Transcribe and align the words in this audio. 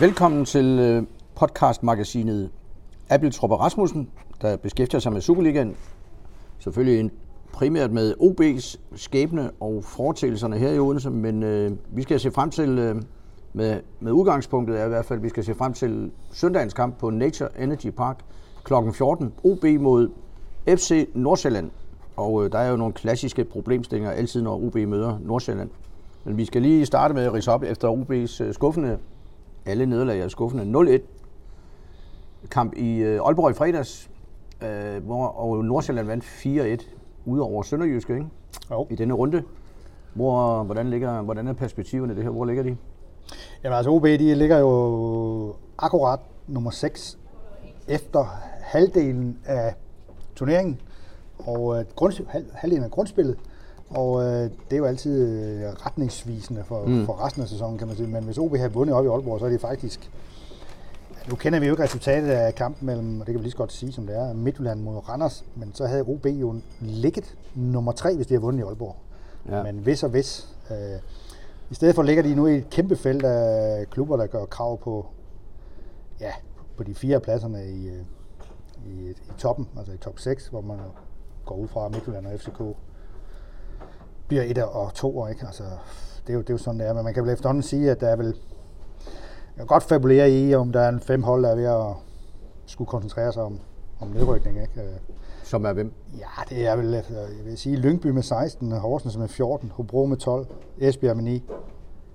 Velkommen 0.00 0.44
til 0.44 0.78
øh, 0.78 1.02
podcastmagasinet 1.36 2.50
Apple 3.10 3.30
Tropper 3.30 3.56
Rasmussen, 3.56 4.10
der 4.42 4.56
beskæftiger 4.56 5.00
sig 5.00 5.12
med 5.12 5.20
Superligaen. 5.20 5.76
Selvfølgelig 6.58 7.10
primært 7.52 7.92
med 7.92 8.14
OB's 8.20 8.78
skæbne 8.96 9.50
og 9.60 9.84
foretagelserne 9.84 10.58
her 10.58 10.72
i 10.72 10.78
Odense, 10.78 11.10
men 11.10 11.42
øh, 11.42 11.72
vi 11.90 12.02
skal 12.02 12.20
se 12.20 12.30
frem 12.30 12.50
til, 12.50 12.78
øh, 12.78 12.96
med, 13.52 13.80
med 14.00 14.12
udgangspunktet 14.12 14.80
er 14.80 14.84
i 14.84 14.88
hvert 14.88 15.04
fald, 15.04 15.20
vi 15.20 15.28
skal 15.28 15.44
se 15.44 15.54
frem 15.54 15.72
til 15.72 16.10
søndagens 16.32 16.74
kamp 16.74 16.98
på 16.98 17.10
Nature 17.10 17.62
Energy 17.62 17.90
Park 17.90 18.18
kl. 18.64 18.74
14. 18.92 19.32
OB 19.44 19.64
mod 19.80 20.08
FC 20.68 21.08
Nordsjælland. 21.14 21.70
Og 22.16 22.44
øh, 22.44 22.52
der 22.52 22.58
er 22.58 22.70
jo 22.70 22.76
nogle 22.76 22.92
klassiske 22.92 23.44
problemstillinger 23.44 24.10
altid, 24.10 24.42
når 24.42 24.66
OB 24.66 24.74
møder 24.74 25.18
Nordsjælland. 25.24 25.70
Men 26.24 26.36
vi 26.36 26.44
skal 26.44 26.62
lige 26.62 26.86
starte 26.86 27.14
med 27.14 27.22
at 27.22 27.32
rise 27.32 27.52
op 27.52 27.62
efter 27.62 27.88
OB's 27.88 28.44
øh, 28.44 28.54
skuffende, 28.54 28.98
alle 29.66 29.86
nederlag 29.86 30.20
er 30.20 30.28
skuffende, 30.28 30.98
0-1 30.98 31.00
kamp 32.50 32.74
i 32.76 32.96
øh, 32.96 33.20
Aalborg 33.20 33.50
i 33.50 33.54
fredags, 33.54 34.10
øh, 34.62 35.04
hvor 35.04 35.26
og 35.26 35.64
Nordsjælland 35.64 36.06
vandt 36.06 36.24
4-1 36.84 36.86
ude 37.24 37.42
over 37.42 37.62
Sønderjyske 37.62 38.14
ikke? 38.14 38.26
Jo. 38.70 38.86
i 38.90 38.94
denne 38.94 39.14
runde. 39.14 39.42
Hvor, 40.14 40.62
hvordan, 40.62 40.90
ligger, 40.90 41.22
hvordan 41.22 41.48
er 41.48 41.52
perspektiverne 41.52 42.12
i 42.12 42.16
det 42.16 42.24
her? 42.24 42.30
Hvor 42.30 42.44
ligger 42.44 42.62
de? 42.62 42.76
Jamen 43.64 43.76
altså 43.76 43.90
OB, 43.90 44.04
de 44.04 44.34
ligger 44.34 44.58
jo 44.58 45.54
akkurat 45.78 46.20
nummer 46.46 46.70
6 46.70 47.18
efter 47.88 48.24
halvdelen 48.60 49.38
af 49.44 49.74
turneringen, 50.36 50.80
og 51.38 51.78
øh, 51.78 51.84
grund, 51.96 52.28
halv, 52.28 52.46
halvdelen 52.54 52.84
af 52.84 52.90
grundspillet. 52.90 53.38
Og 53.90 54.22
øh, 54.22 54.42
det 54.42 54.72
er 54.72 54.76
jo 54.76 54.84
altid 54.84 55.28
øh, 55.28 55.72
retningsvisende 55.86 56.64
for, 56.64 56.86
mm. 56.86 57.06
for 57.06 57.24
resten 57.24 57.42
af 57.42 57.48
sæsonen, 57.48 57.78
kan 57.78 57.86
man 57.86 57.96
sige. 57.96 58.08
Men 58.08 58.24
hvis 58.24 58.38
OB 58.38 58.56
har 58.56 58.68
vundet 58.68 58.96
op 58.96 59.04
i 59.04 59.08
Aalborg, 59.08 59.40
så 59.40 59.46
er 59.46 59.50
det 59.50 59.60
faktisk... 59.60 60.10
Nu 61.28 61.36
kender 61.36 61.60
vi 61.60 61.66
jo 61.66 61.72
ikke 61.72 61.82
resultatet 61.82 62.28
af 62.28 62.54
kampen 62.54 62.86
mellem, 62.86 63.20
og 63.20 63.26
det 63.26 63.32
kan 63.32 63.38
vi 63.38 63.44
lige 63.44 63.50
så 63.50 63.56
godt 63.56 63.72
sige, 63.72 63.92
som 63.92 64.06
det 64.06 64.16
er, 64.16 64.32
Midtjylland 64.32 64.80
mod 64.80 65.08
Randers, 65.08 65.44
men 65.54 65.74
så 65.74 65.86
havde 65.86 66.02
OB 66.02 66.26
jo 66.26 66.54
ligget 66.80 67.36
nummer 67.54 67.92
3, 67.92 68.16
hvis 68.16 68.26
de 68.26 68.34
havde 68.34 68.42
vundet 68.42 68.60
i 68.60 68.62
Aalborg. 68.62 68.96
Ja. 69.48 69.62
Men 69.62 69.78
hvis 69.78 70.02
og 70.02 70.10
hvis. 70.10 70.48
Øh, 70.70 71.00
I 71.70 71.74
stedet 71.74 71.94
for 71.94 72.02
ligger 72.02 72.22
de 72.22 72.34
nu 72.34 72.46
i 72.46 72.56
et 72.56 72.70
kæmpe 72.70 72.96
felt 72.96 73.24
af 73.24 73.90
klubber, 73.90 74.16
der 74.16 74.26
gør 74.26 74.44
krav 74.44 74.80
på, 74.80 75.06
ja, 76.20 76.32
på 76.76 76.82
de 76.82 76.94
fire 76.94 77.20
pladserne 77.20 77.66
i, 77.66 77.88
øh, 77.88 78.02
i, 78.86 79.10
i 79.10 79.14
toppen, 79.38 79.68
altså 79.78 79.92
i 79.92 79.96
top 79.96 80.18
6, 80.18 80.46
hvor 80.46 80.60
man 80.60 80.78
går 81.44 81.54
ud 81.54 81.68
fra 81.68 81.88
Midtjylland 81.88 82.26
og 82.26 82.40
FCK 82.40 82.60
bliver 84.28 84.42
et 84.42 84.58
og 84.58 84.94
to, 84.94 85.26
ikke? 85.26 85.46
Altså, 85.46 85.62
det 86.26 86.32
er, 86.32 86.34
jo, 86.34 86.40
det 86.40 86.50
er 86.50 86.54
jo 86.54 86.58
sådan, 86.58 86.80
det 86.80 86.88
er. 86.88 86.92
Men 86.92 87.04
man 87.04 87.14
kan 87.14 87.24
vel 87.24 87.32
efterhånden 87.32 87.62
sige, 87.62 87.90
at 87.90 88.00
der 88.00 88.08
er 88.08 88.16
vel... 88.16 88.26
Jeg 88.26 88.34
kan 89.58 89.66
godt 89.66 89.82
fabulere 89.82 90.30
i, 90.30 90.54
om 90.54 90.72
der 90.72 90.80
er 90.80 90.88
en 90.88 91.00
fem 91.00 91.22
hold, 91.22 91.42
der 91.42 91.50
er 91.50 91.54
ved 91.54 91.64
at 91.64 91.94
skulle 92.66 92.88
koncentrere 92.88 93.32
sig 93.32 93.42
om, 93.42 93.58
om 94.00 94.08
nedrykning, 94.08 94.60
ikke? 94.60 94.80
Øh, 94.80 94.96
Som 95.44 95.64
er 95.64 95.72
hvem? 95.72 95.92
Ja, 96.18 96.56
det 96.56 96.66
er 96.66 96.76
vel, 96.76 96.94
altså, 96.94 97.12
jeg 97.14 97.44
vil 97.44 97.58
sige, 97.58 97.76
Lyngby 97.76 98.06
med 98.06 98.22
16, 98.22 98.72
Horsens 98.72 99.16
med 99.16 99.28
14, 99.28 99.72
Hobro 99.74 100.06
med 100.06 100.16
12, 100.16 100.46
Esbjerg 100.78 101.16
med 101.16 101.24
9. 101.24 101.44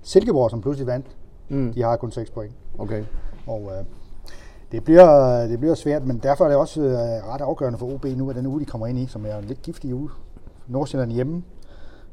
Silkeborg, 0.02 0.50
som 0.50 0.62
pludselig 0.62 0.88
vandt, 0.88 1.06
Mm. 1.50 1.74
de 1.74 1.82
har 1.82 1.96
kun 1.96 2.12
6 2.12 2.30
point. 2.32 2.54
Okay. 2.80 3.04
Og 3.48 3.62
øh, 3.78 3.86
det, 4.72 4.84
bliver, 4.84 5.42
det 5.48 5.60
bliver 5.60 5.76
svært, 5.76 6.06
men 6.06 6.18
derfor 6.24 6.46
er 6.46 6.50
det 6.50 6.58
også 6.58 6.82
øh, 6.82 6.94
ret 7.34 7.42
afgørende 7.42 7.80
for 7.80 7.94
OB 7.94 8.06
nu, 8.06 8.30
at 8.30 8.36
den 8.36 8.46
uge, 8.48 8.60
de 8.60 8.66
kommer 8.66 8.88
ind 8.88 9.00
i, 9.00 9.06
som 9.08 9.26
er 9.26 9.38
en 9.38 9.46
lidt 9.46 9.62
giftig 9.62 9.96
uge. 9.96 10.10
Nordsjælland 10.68 11.12
hjemme, 11.12 11.44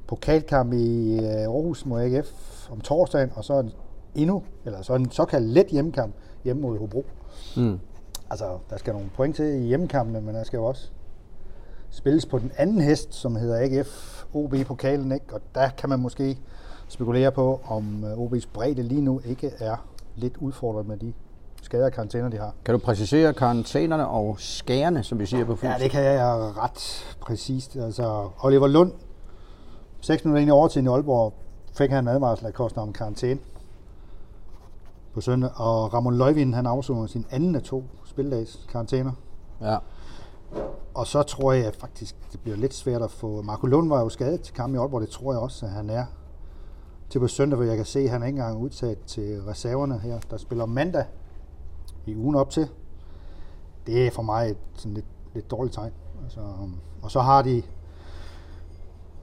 pokalkamp 0.09 0.73
i 0.73 1.19
øh, 1.19 1.25
Aarhus 1.25 1.87
mod 1.87 2.01
AGF 2.01 2.31
om 2.71 2.81
torsdagen, 2.81 3.33
og 3.35 3.45
så 3.45 3.59
en 3.59 3.73
endnu, 4.15 4.43
eller 4.65 4.83
så 4.83 4.95
en 4.95 5.11
såkaldt 5.11 5.47
let 5.47 5.67
hjemmekamp 5.67 6.15
hjemme 6.45 6.63
mod 6.63 6.79
Hobro. 6.79 7.05
Mm. 7.57 7.79
Altså, 8.31 8.59
der 8.71 8.77
skal 8.77 8.93
nogle 8.93 9.11
point 9.17 9.37
til 9.37 9.45
i 9.45 9.67
hjemmekampene, 9.67 10.21
men 10.21 10.35
der 10.35 10.45
skal 10.45 10.57
jo 10.57 10.65
også 10.65 10.91
spilles 11.91 12.27
på 12.27 12.39
den 12.39 12.53
anden 12.57 12.81
hest, 12.81 13.15
som 13.15 13.37
hedder 13.37 13.59
AGF 13.59 14.25
OB-pokalen, 14.35 15.13
ikke? 15.13 15.27
Og 15.33 15.41
der 15.55 15.69
kan 15.69 15.89
man 15.89 16.01
måske 16.01 16.39
spekulere 16.89 17.33
på, 17.33 17.61
om 17.65 18.05
øh, 18.05 18.13
OB's 18.13 18.49
bredde 18.53 18.83
lige 18.83 19.01
nu 19.01 19.21
ikke 19.25 19.53
er 19.59 19.89
lidt 20.17 20.37
udfordret 20.37 20.87
med 20.87 20.97
de 20.97 21.13
skader 21.63 21.85
og 21.85 21.93
karantæner, 21.93 22.29
de 22.29 22.37
har. 22.37 22.55
Kan 22.65 22.73
du 22.73 22.79
præcisere 22.79 23.35
karantænerne 23.35 24.09
og 24.09 24.37
skærene, 24.39 25.03
som 25.03 25.19
vi 25.19 25.27
siger 25.27 25.45
på 25.45 25.57
fuld? 25.57 25.73
Ja, 25.73 25.79
det 25.79 25.91
kan 25.91 26.05
jeg 26.05 26.53
ret 26.57 27.17
præcist. 27.21 27.77
Altså, 27.77 28.29
Oliver 28.43 28.67
Lund, 28.67 28.93
6 30.01 30.25
minutter 30.25 30.41
ind 30.41 30.49
i 30.49 30.51
overtiden 30.51 30.87
i 30.87 30.91
Aalborg, 30.91 31.35
fik 31.73 31.91
han 31.91 32.05
en 32.05 32.09
advarsel, 32.09 32.47
der 32.47 32.53
koster 32.53 32.81
om 32.81 32.93
karantæne 32.93 33.41
på 35.15 35.21
søndag. 35.21 35.51
Og 35.57 35.95
Ramon 35.95 36.17
Løjvind, 36.17 36.55
han 36.55 36.67
afsoner 36.67 37.07
sin 37.07 37.27
anden 37.31 37.55
af 37.55 37.63
to 37.63 37.85
spildags 38.05 38.67
karantæner. 38.73 39.13
Ja. 39.61 39.79
Og 40.95 41.07
så 41.07 41.23
tror 41.23 41.53
jeg 41.53 41.75
faktisk, 41.75 42.17
det 42.33 42.41
bliver 42.41 42.57
lidt 42.57 42.75
svært 42.75 43.03
at 43.03 43.11
få... 43.11 43.43
Marco 43.43 43.67
Lund 43.67 43.89
var 43.89 44.01
jo 44.01 44.09
skadet 44.09 44.41
til 44.41 44.55
kampen 44.55 44.75
i 44.75 44.79
Aalborg, 44.79 45.01
det 45.01 45.11
tror 45.11 45.33
jeg 45.33 45.41
også, 45.41 45.67
at 45.67 45.73
han 45.73 45.91
er 45.91 46.05
til 47.11 47.19
på 47.19 47.29
søndag, 47.29 47.57
hvor 47.57 47.67
jeg 47.67 47.77
kan 47.77 47.87
se, 47.87 48.01
at 48.01 48.11
han 48.11 48.23
er 48.23 48.27
ikke 48.27 48.39
engang 48.39 48.59
udtaget 48.59 48.99
til 49.07 49.43
reserverne 49.43 49.99
her, 49.99 50.21
der 50.31 50.37
spiller 50.37 50.67
mandag 50.67 51.05
i 52.07 52.17
ugen 52.17 52.35
op 52.35 52.51
til. 52.51 52.69
Det 53.87 54.07
er 54.07 54.11
for 54.11 54.23
mig 54.23 54.51
et 54.51 54.59
sådan 54.75 54.95
lidt, 54.95 55.07
lidt 55.35 55.51
dårligt 55.51 55.75
tegn. 55.75 55.93
Altså, 56.23 56.41
og 57.03 57.11
så 57.11 57.21
har 57.21 57.43
de 57.43 57.63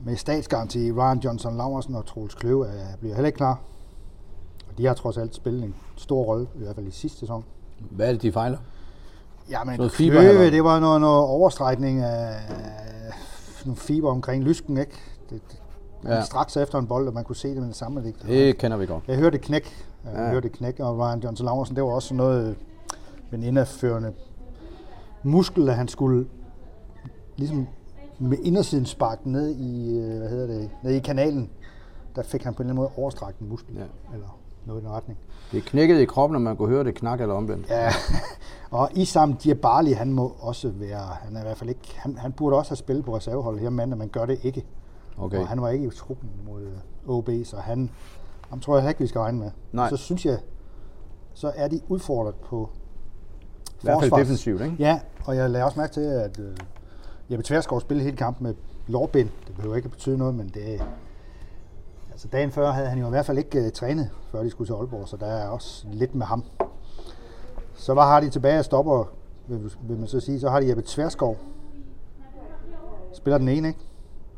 med 0.05 0.15
statsgaranti 0.15 0.91
Ryan 0.91 1.19
Johnson 1.19 1.57
Laversen 1.57 1.95
og 1.95 2.05
Troels 2.05 2.35
Kløve 2.35 2.67
er, 2.67 2.97
bliver 2.99 3.15
heller 3.15 3.27
ikke 3.27 3.37
klar. 3.37 3.59
Og 4.71 4.77
de 4.77 4.85
har 4.85 4.93
trods 4.93 5.17
alt 5.17 5.35
spillet 5.35 5.63
en 5.63 5.75
stor 5.97 6.23
rolle, 6.23 6.47
i 6.55 6.57
hvert 6.59 6.75
fald 6.75 6.87
i 6.87 6.91
sidste 6.91 7.19
sæson. 7.19 7.43
Hvad 7.91 8.07
er 8.07 8.11
det, 8.11 8.21
de 8.21 8.31
fejler? 8.31 8.57
Ja, 9.49 9.63
men 9.63 9.77
Noget 9.77 9.91
fiber? 9.91 10.19
Kløve, 10.19 10.51
det 10.51 10.63
var 10.63 10.79
noget, 10.79 11.01
noget 11.01 11.25
overstrækning 11.25 11.99
af 11.99 12.35
nogle 13.65 13.77
fiber 13.77 14.11
omkring 14.11 14.43
lysken, 14.43 14.77
ikke? 14.77 14.91
Det, 15.29 15.41
det, 15.51 15.59
Ja. 16.03 16.21
Straks 16.23 16.57
efter 16.57 16.79
en 16.79 16.87
bold, 16.87 17.07
og 17.07 17.13
man 17.13 17.23
kunne 17.23 17.35
se 17.35 17.47
det 17.49 17.57
med 17.57 17.67
det 17.67 17.75
samme. 17.75 18.03
Det, 18.03 18.15
Det 18.27 18.57
kender 18.57 18.77
vi 18.77 18.85
godt. 18.85 19.03
Jeg 19.07 19.15
hørte 19.17 19.37
knæk. 19.37 19.87
Jeg 20.05 20.13
Ja. 20.13 20.29
hørte 20.31 20.49
knæk, 20.49 20.79
og 20.79 20.99
Ryan 20.99 21.19
Johnson 21.19 21.45
Laversen, 21.45 21.75
det 21.75 21.83
var 21.83 21.89
også 21.89 22.13
noget 22.13 22.47
øh, 22.49 22.55
med 23.31 23.39
en 23.39 23.43
indadførende 23.45 24.13
muskel, 25.23 25.69
at 25.69 25.75
han 25.75 25.87
skulle 25.87 26.27
ligesom 27.37 27.67
med 28.19 28.37
indersiden 28.43 28.85
sparke 28.85 29.31
ned 29.31 29.49
i, 29.55 29.97
øh, 29.97 30.17
hvad 30.17 30.29
hedder 30.29 30.47
det, 30.47 30.69
ned 30.83 30.91
i 30.93 30.99
kanalen. 30.99 31.49
Der 32.15 32.23
fik 32.23 32.43
han 32.43 32.53
på 32.53 32.63
en 32.63 32.69
eller 32.69 32.81
anden 32.81 32.91
måde 32.95 33.03
overstrakt 33.03 33.39
en 33.39 33.49
muskel, 33.49 33.75
Ja. 33.75 34.13
eller 34.13 34.39
noget 34.65 34.81
i 34.81 34.83
den 34.85 34.91
retning. 34.93 35.19
Det 35.51 35.63
knækkede 35.63 36.01
i 36.01 36.05
kroppen, 36.05 36.35
og 36.35 36.41
man 36.41 36.57
kunne 36.57 36.69
høre 36.69 36.83
det 36.83 36.95
knak 36.95 37.21
eller 37.21 37.35
omvendt. 37.35 37.69
Ja, 37.69 37.91
og 38.71 38.89
Isam 38.93 39.33
Diabali, 39.33 39.91
han 39.91 40.11
må 40.13 40.35
også 40.39 40.69
være, 40.69 40.99
han 41.21 41.35
er 41.35 41.39
i 41.39 41.43
hvert 41.43 41.57
fald 41.57 41.69
ikke, 41.69 41.93
han, 41.95 42.17
han 42.17 42.31
burde 42.31 42.57
også 42.57 42.71
have 42.71 42.77
spillet 42.77 43.05
på 43.05 43.15
reserveholdet 43.15 43.61
her 43.61 43.69
mandag, 43.69 43.97
men 43.97 44.09
gør 44.09 44.25
det 44.25 44.39
ikke. 44.43 44.65
Okay. 45.17 45.39
Og 45.39 45.47
han 45.47 45.61
var 45.61 45.69
ikke 45.69 45.85
i 45.85 45.89
truppen 45.89 46.29
mod 46.47 46.61
øh, 46.61 47.09
OB, 47.09 47.29
så 47.43 47.57
han, 47.57 47.89
ham 48.49 48.59
tror 48.59 48.77
jeg 48.79 48.89
ikke, 48.89 49.01
vi 49.01 49.07
skal 49.07 49.19
regne 49.21 49.39
med. 49.39 49.51
Nej. 49.71 49.89
Så 49.89 49.97
synes 49.97 50.25
jeg, 50.25 50.37
så 51.33 51.51
er 51.55 51.67
de 51.67 51.79
udfordret 51.87 52.35
på 52.35 52.69
I 53.67 53.75
hvert 53.81 53.99
fald 54.01 54.11
defensivt, 54.11 54.61
ikke? 54.61 54.75
Ja, 54.79 54.99
og 55.25 55.35
jeg 55.35 55.49
lagde 55.49 55.65
også 55.65 55.79
mærke 55.79 55.93
til, 55.93 56.01
at 56.01 56.39
øh, 56.39 56.57
Jeppe 57.31 57.43
Tverskov 57.43 57.81
spillede 57.81 58.05
hele 58.05 58.17
kampen 58.17 58.47
med 58.47 58.55
lårbind. 58.87 59.29
Det 59.47 59.55
behøver 59.55 59.75
ikke 59.75 59.85
at 59.85 59.91
betyde 59.91 60.17
noget, 60.17 60.35
men 60.35 60.49
det 60.49 60.81
Altså 62.11 62.27
dagen 62.27 62.51
før 62.51 62.71
havde 62.71 62.87
han 62.89 62.99
jo 62.99 63.05
i 63.05 63.09
hvert 63.09 63.25
fald 63.25 63.37
ikke 63.37 63.65
uh, 63.65 63.71
trænet, 63.71 64.09
før 64.31 64.43
de 64.43 64.49
skulle 64.49 64.67
til 64.67 64.73
Aalborg, 64.73 65.07
så 65.07 65.17
der 65.17 65.25
er 65.25 65.47
også 65.47 65.87
lidt 65.91 66.15
med 66.15 66.25
ham. 66.25 66.43
Så 67.73 67.93
hvad 67.93 68.03
har 68.03 68.19
de 68.19 68.29
tilbage 68.29 68.59
at 68.59 68.65
stopper, 68.65 69.05
vil, 69.47 69.71
vil 69.81 69.97
man 69.97 70.07
så 70.07 70.19
sige. 70.19 70.39
Så 70.39 70.49
har 70.49 70.59
de 70.59 70.69
Jeppe 70.69 70.83
Tverskov. 70.85 71.37
Spiller 73.13 73.37
den 73.37 73.47
ene, 73.47 73.67
ikke? 73.67 73.79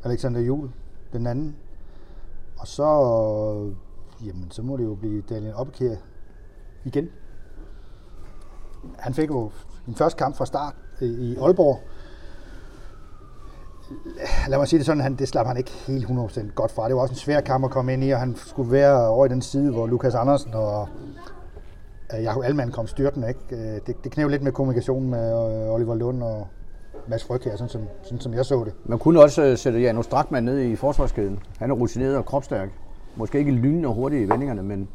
Alexander 0.04 0.40
Jul, 0.42 0.72
den 1.14 1.28
anden. 1.28 1.56
Og 2.60 2.68
så, 2.68 2.84
øh, 2.84 4.28
jamen, 4.28 4.52
så 4.52 4.62
må 4.62 4.78
det 4.78 4.84
jo 4.84 4.96
blive 4.96 5.22
Daniel 5.22 5.54
Oppekær 5.56 5.96
igen. 6.86 7.10
Han 8.98 9.14
fik 9.14 9.30
jo 9.30 9.52
den 9.86 9.96
første 9.96 10.18
kamp 10.18 10.36
fra 10.36 10.46
start 10.46 10.76
i 11.02 11.36
Aalborg. 11.36 11.80
Lad 14.48 14.58
mig 14.58 14.68
sige 14.68 14.78
det 14.78 14.86
sådan, 14.86 15.02
han, 15.04 15.16
det 15.16 15.28
slap 15.28 15.46
han 15.48 15.58
ikke 15.58 15.72
helt 15.72 16.06
100% 16.06 16.42
godt 16.56 16.72
fra. 16.72 16.88
Det 16.88 16.96
var 16.96 17.02
også 17.02 17.12
en 17.12 17.18
svær 17.18 17.42
kamp 17.42 17.66
at 17.66 17.72
komme 17.72 17.94
ind 17.94 18.04
i, 18.04 18.10
og 18.10 18.20
han 18.20 18.36
skulle 18.36 18.72
være 18.72 19.08
over 19.08 19.26
i 19.26 19.30
den 19.30 19.42
side, 19.42 19.72
hvor 19.72 19.88
Lukas 19.88 20.16
Andersen 20.16 20.54
og 20.54 20.88
øh, 22.18 22.24
Jakob 22.24 22.44
Alman 22.44 22.72
kom 22.72 22.88
styrten. 22.88 23.24
Ikke? 23.28 23.40
Øh, 23.52 23.82
Det, 23.88 24.04
det 24.04 24.12
knæv 24.12 24.28
lidt 24.28 24.44
med 24.44 24.52
kommunikationen 24.52 25.10
med 25.10 25.32
øh, 25.66 25.74
Oliver 25.74 25.96
Lund 25.96 26.24
og 26.24 26.48
Mads 27.08 27.24
Frygkjær, 27.24 27.56
sådan 27.56 27.70
som, 27.70 27.82
sådan 28.04 28.20
som 28.20 28.34
jeg 28.34 28.46
så 28.46 28.64
det. 28.66 28.74
Man 28.86 29.00
kunne 29.00 29.22
også 29.22 29.44
øh, 29.44 29.58
sætte 29.58 29.80
Janus 29.80 30.06
Strakman 30.06 30.44
ned 30.44 30.60
i 30.60 30.76
forsvarskæden. 30.76 31.40
Han 31.60 31.72
er 31.72 31.76
rutineret 31.76 32.18
og 32.18 32.26
kropstærk. 32.26 32.70
Måske 33.16 33.40
ikke 33.40 33.52
lynende 33.52 33.88
og 33.90 33.96
hurtig 33.96 34.22
i 34.22 34.30
vendingerne, 34.30 34.64
men 34.64 34.88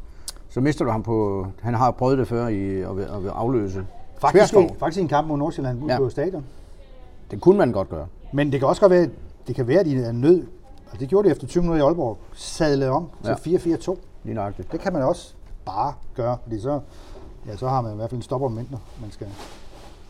så 0.49 0.61
mister 0.61 0.85
du 0.85 0.91
ham 0.91 1.03
på... 1.03 1.47
Han 1.63 1.75
har 1.75 1.91
prøvet 1.91 2.19
det 2.19 2.29
før 2.29 2.49
i 2.49 2.81
at, 2.81 2.89
at 2.99 3.27
afløse. 3.35 3.85
Faktisk, 4.19 4.55
faktisk 4.79 4.99
i 4.99 5.03
en 5.03 5.09
kamp 5.09 5.29
mod 5.29 5.39
Nordsjælland 5.39 5.83
Ja. 5.89 5.99
på 5.99 6.09
stadion. 6.09 6.45
Det 7.31 7.41
kunne 7.41 7.59
man 7.59 7.73
godt 7.73 7.89
gøre. 7.89 8.07
Men 8.33 8.53
det 8.53 8.61
kan 8.61 8.69
også 8.69 8.81
godt 8.81 8.91
være, 8.93 9.09
det 9.47 9.55
kan 9.57 9.67
være, 9.69 9.81
at 9.81 9.87
de 9.87 9.97
er 10.05 10.13
nød. 10.13 10.47
Og 10.93 11.01
det 11.01 11.09
gjorde 11.09 11.29
de 11.29 11.33
efter 11.33 11.47
20 11.47 11.63
minutter 11.63 11.85
i 11.85 11.87
Aalborg. 11.87 12.19
Sadlede 12.35 12.91
om 12.91 13.09
til 13.25 13.37
Ja. 13.53 13.57
4-4-2. 13.77 13.97
Lige 14.25 14.35
nøjagtigt. 14.35 14.73
Det 14.73 14.81
kan 14.81 14.93
man 14.93 15.03
også 15.03 15.35
bare 15.65 15.93
gøre, 16.15 16.39
fordi 16.43 16.61
så, 16.61 16.81
ja, 17.47 17.57
så 17.57 17.69
har 17.69 17.81
man 17.81 17.93
i 17.93 17.97
hvert 17.97 18.11
fald 18.11 18.19
en 18.19 18.23
stopper 18.23 18.49
mindre, 18.49 18.79
man 19.01 19.11
skal, 19.11 19.27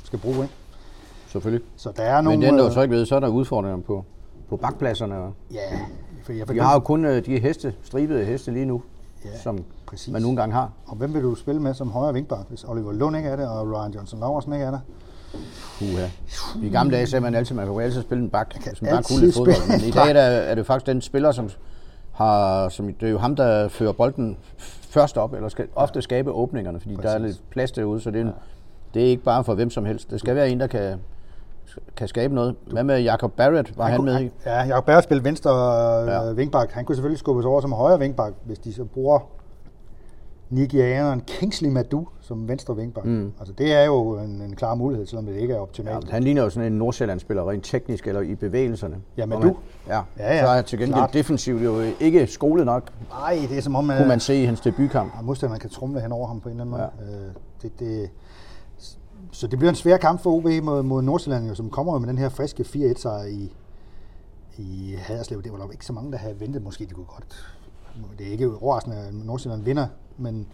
skal 0.05 0.19
bruge. 0.19 0.37
Ikke? 0.43 0.55
Selvfølgelig. 1.29 1.67
Så 1.77 1.93
der 1.97 2.03
er 2.03 2.21
nogle... 2.21 2.39
Men 2.39 2.49
den 2.49 2.59
du 2.59 2.65
øh, 2.67 2.73
så 2.73 2.83
ikke 2.83 2.95
ved, 2.95 3.07
så 3.07 3.17
er 3.17 3.21
der 3.21 3.29
udfordringer 3.29 3.79
på, 3.81 4.05
på 4.49 4.57
bakpladserne. 4.57 5.15
Ja, 5.53 5.61
for 6.25 6.33
jeg 6.33 6.49
Vi 6.49 6.59
har 6.59 6.73
jo 6.73 6.81
kun 6.81 7.05
øh, 7.05 7.27
de 7.27 7.39
heste, 7.39 7.75
stribede 7.83 8.25
heste 8.25 8.51
lige 8.51 8.67
nu, 8.67 8.83
Ja, 9.25 9.39
som 9.43 9.59
præcis. 9.87 10.13
man 10.13 10.23
nogle 10.23 10.37
gange 10.37 10.55
har. 10.55 10.71
Og 10.87 10.97
hvem 10.97 11.15
vil 11.15 11.23
du 11.23 11.35
spille 11.35 11.63
med 11.63 11.75
som 11.75 11.91
højre 11.91 12.13
vinkbar, 12.13 12.45
hvis 12.49 12.65
Oliver 12.65 12.93
Lund 12.93 13.17
ikke 13.17 13.29
er 13.29 13.37
det, 13.37 13.49
og 13.49 13.73
Ryan 13.73 13.93
Johnson 13.93 14.21
Laversen 14.21 14.53
ikke 14.53 14.65
er 14.65 14.71
der? 14.71 14.79
Uha. 15.83 16.07
I 16.63 16.69
gamle 16.69 16.97
dage 16.97 17.07
sagde 17.07 17.23
man 17.23 17.35
altid, 17.35 17.53
at 17.53 17.57
man 17.57 17.67
kunne 17.67 17.85
altid 17.85 18.03
spille 18.03 18.25
en 18.25 18.31
bak, 18.31 18.55
man 18.83 18.91
bare 18.91 19.03
kunne 19.03 19.21
lidt 19.21 19.37
fodbold. 19.37 19.69
Men 19.79 19.89
i 19.89 19.91
dag 19.91 20.11
er, 20.11 20.21
er 20.21 20.55
det 20.55 20.67
faktisk 20.67 20.87
den 20.87 21.01
spiller, 21.01 21.33
som 21.33 21.51
har, 22.13 22.69
som, 22.69 22.95
det 23.01 23.07
er 23.07 23.11
jo 23.11 23.19
ham, 23.19 23.37
der 23.37 23.69
fører 23.69 23.93
bolden 23.93 24.37
først 24.81 25.17
op, 25.19 25.35
eller 25.35 25.49
skal 25.49 25.67
ofte 25.75 26.03
skabe 26.03 26.33
åbningerne, 26.33 26.81
fordi 26.81 26.95
Præcis. 26.97 27.11
der 27.11 27.15
er 27.17 27.19
lidt 27.19 27.41
plads 27.51 27.73
derude, 27.73 28.01
så 28.01 28.11
det 28.11 28.21
er, 28.21 28.25
en, 28.25 28.33
det 28.95 29.03
er 29.03 29.07
ikke 29.07 29.23
bare 29.23 29.45
for 29.45 29.55
hvem 29.55 29.71
som 29.71 29.85
helst. 29.85 30.11
Det 30.11 30.21
skal 30.21 30.35
være 30.35 30.51
en, 30.51 30.61
der 30.61 30.67
kan, 30.67 30.99
kan 31.97 32.09
skabe 32.09 32.35
noget. 32.35 32.55
Hvad 32.67 32.85
med 32.85 33.01
Jacob 33.01 33.33
Barrett? 33.33 33.79
Var 33.79 33.85
han, 33.85 33.93
han 33.93 34.05
med 34.05 34.21
i? 34.21 34.31
Ja, 34.47 34.63
Jacob 34.63 34.85
Berg 34.87 35.03
spiller 35.03 35.23
venstre 35.23 35.51
Ja. 35.51 36.23
ja. 36.27 36.33
vinkbak. 36.33 36.73
Han 36.73 36.85
kunne 36.85 36.97
selvfølgelig 36.97 37.19
skubbes 37.19 37.45
over 37.47 37.61
som 37.61 37.73
højre 37.73 37.99
vinkbak, 37.99 38.33
hvis 38.45 38.59
de 38.59 38.75
så 38.75 38.85
bruger 38.85 39.21
Nigerianeren 40.53 41.21
Kingsley 41.21 41.69
Madu 41.71 42.07
som 42.21 42.49
venstre 42.49 42.77
vinkbak. 42.77 43.05
Mm. 43.05 43.33
Altså 43.39 43.55
det 43.59 43.73
er 43.73 43.85
jo 43.85 44.19
en, 44.19 44.41
en 44.43 44.57
klar 44.57 44.75
mulighed, 44.75 45.07
selvom 45.07 45.27
det 45.27 45.37
ikke 45.37 45.53
er 45.53 45.57
Ja, 45.57 45.63
optimalt. 45.63 46.11
han 46.11 46.23
ligner 46.23 46.43
jo 46.43 46.51
sådan 46.51 46.73
en 46.73 46.79
Nordsjælland-spiller, 46.79 47.51
rent 47.51 47.65
teknisk 47.65 48.07
eller 48.07 48.21
i 48.21 48.35
bevægelserne. 48.35 48.97
Ja, 49.17 49.27
men 49.27 49.39
Hvor 49.39 49.49
du- 49.49 49.53
man- 49.53 49.57
Ja, 49.89 50.01
Ja, 50.19 50.35
ja, 50.37 50.45
så 50.45 50.49
er 50.51 50.63
til 50.63 50.79
gengæld 50.79 50.95
klart. 50.95 51.13
defensivt 51.13 51.65
jo 51.65 51.81
ikke 52.01 52.27
skolet 52.27 52.67
nok, 52.67 52.91
Nej, 53.11 53.39
det 53.49 53.59
er 53.59 53.63
som 53.63 53.75
om, 53.77 53.87
kunne 53.87 54.09
man 54.09 54.21
se 54.21 54.43
i 54.43 54.45
hans 54.45 54.61
debutkamp. 54.61 55.13
at 55.19 55.25
modstanderen 55.25 55.61
kan 55.61 55.71
trumle 55.71 56.01
hen 56.01 56.13
over 56.13 56.27
ham 56.27 56.41
på 56.41 56.49
en 56.49 56.61
eller 56.61 56.77
anden 56.77 56.91
måde. 57.07 57.15
Øh, 57.27 57.33
det, 57.63 57.81
det, 57.81 58.11
så 59.33 59.47
det 59.47 59.59
bliver 59.59 59.71
en 59.71 59.77
svær 59.77 59.97
kamp 59.97 60.21
for 60.21 60.31
OB 60.33 60.45
mod, 60.65 60.83
mod 60.83 61.03
Nordsjælland, 61.03 61.49
jo, 61.49 61.55
som 61.55 61.71
kommer 61.71 61.93
jo 61.93 61.99
med 61.99 62.09
den 62.09 62.19
her 62.19 62.29
friske 62.29 62.63
4-1-sejr 62.63 63.25
i, 63.25 63.53
i 64.59 64.95
Haderslev. 64.99 65.43
Det 65.43 65.53
var 65.53 65.59
nok 65.59 65.73
ikke 65.73 65.87
så 65.87 65.93
mange, 65.93 66.13
der 66.13 66.19
havde 66.19 66.41
ventet. 66.41 66.63
Måske 66.63 66.85
de 66.87 66.95
kunne 66.95 67.07
godt. 67.07 67.55
Det 68.19 68.27
er 68.27 68.31
ikke 68.31 68.57
overraskende, 68.61 68.97
at 68.97 69.15
Nordsjælland 69.15 69.63
vinder, 69.63 69.87
men 70.17 70.47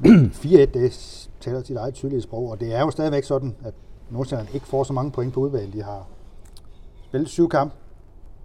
4-1, 0.04 0.56
det 0.56 1.28
taler 1.40 1.62
sit 1.62 1.76
eget 1.76 1.94
tydelige 1.94 2.22
sprog, 2.22 2.50
og 2.50 2.60
det 2.60 2.74
er 2.74 2.80
jo 2.80 2.90
stadigvæk 2.90 3.24
sådan, 3.24 3.56
at 3.64 3.74
Nordsjælland 4.10 4.54
ikke 4.54 4.66
får 4.66 4.84
så 4.84 4.92
mange 4.92 5.10
point 5.10 5.34
på 5.34 5.40
udvalg. 5.40 5.72
De 5.72 5.82
har 5.82 6.06
spillet 7.04 7.28
syv 7.28 7.48
kampe 7.48 7.74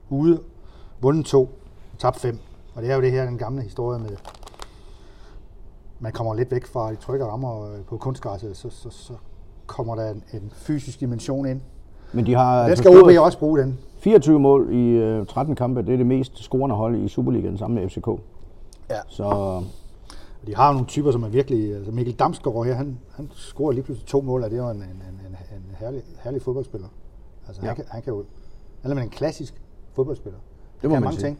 ude, 0.09 0.39
vundet 1.01 1.25
to, 1.25 1.49
tabt 1.99 2.19
fem. 2.19 2.39
Og 2.75 2.81
det 2.81 2.91
er 2.91 2.95
jo 2.95 3.01
det 3.01 3.11
her, 3.11 3.25
den 3.25 3.37
gamle 3.37 3.61
historie 3.61 3.99
med, 3.99 4.17
man 5.99 6.11
kommer 6.11 6.33
lidt 6.33 6.51
væk 6.51 6.65
fra 6.65 6.91
de 6.91 6.95
trygge 6.95 7.25
rammer 7.25 7.63
øh, 7.63 7.79
på 7.89 7.97
kunstgræsset, 7.97 8.57
så, 8.57 8.69
så, 8.69 8.89
så 8.89 9.13
kommer 9.65 9.95
der 9.95 10.11
en, 10.11 10.23
en 10.33 10.51
fysisk 10.53 10.99
dimension 10.99 11.45
ind. 11.45 11.61
Men 12.13 12.25
de 12.25 12.33
har 12.33 12.59
Den 12.61 12.69
altså 12.69 12.83
skal 12.83 13.03
OB 13.03 13.25
også 13.25 13.39
bruge, 13.39 13.59
den. 13.59 13.79
24 13.99 14.39
mål 14.39 14.73
i 14.73 14.89
øh, 14.89 15.25
13 15.25 15.55
kampe. 15.55 15.81
Det 15.81 15.93
er 15.93 15.97
det 15.97 16.05
mest 16.05 16.37
scorende 16.37 16.75
hold 16.75 17.03
i 17.03 17.07
Superligaen 17.07 17.57
sammen 17.57 17.81
med 17.81 17.89
FCK. 17.89 18.07
Ja. 18.89 18.99
Så 19.07 19.61
Og 20.45 20.49
de 20.49 20.55
har 20.55 20.71
nogle 20.73 20.87
typer, 20.87 21.11
som 21.11 21.23
er 21.23 21.27
virkelig... 21.29 21.75
Altså 21.75 21.91
Mikkel 21.91 22.15
Damsgaard 22.15 22.65
her, 22.65 22.73
han, 22.73 22.97
han 23.15 23.29
scorer 23.35 23.71
lige 23.71 23.83
pludselig 23.83 24.07
to 24.07 24.21
mål, 24.21 24.43
og 24.43 24.49
det 24.49 24.59
er 24.59 24.63
jo 24.63 24.69
en, 24.69 24.77
en, 24.77 24.83
en, 24.83 25.35
en, 25.55 25.75
herlig, 25.79 26.01
herlig 26.23 26.41
fodboldspiller. 26.41 26.87
Altså 27.47 27.61
ja. 27.61 27.67
Han, 27.67 27.75
kan, 27.75 27.85
han 27.87 28.01
kan 28.01 28.13
jo... 28.13 28.25
Han 28.81 28.97
er 28.97 29.01
en 29.01 29.09
klassisk 29.09 29.61
fodboldspiller. 29.93 30.39
Det 30.81 30.89
må 30.89 30.95
kan 30.95 31.01
man 31.01 31.01
mange 31.03 31.19
sige. 31.19 31.27
ting. 31.27 31.39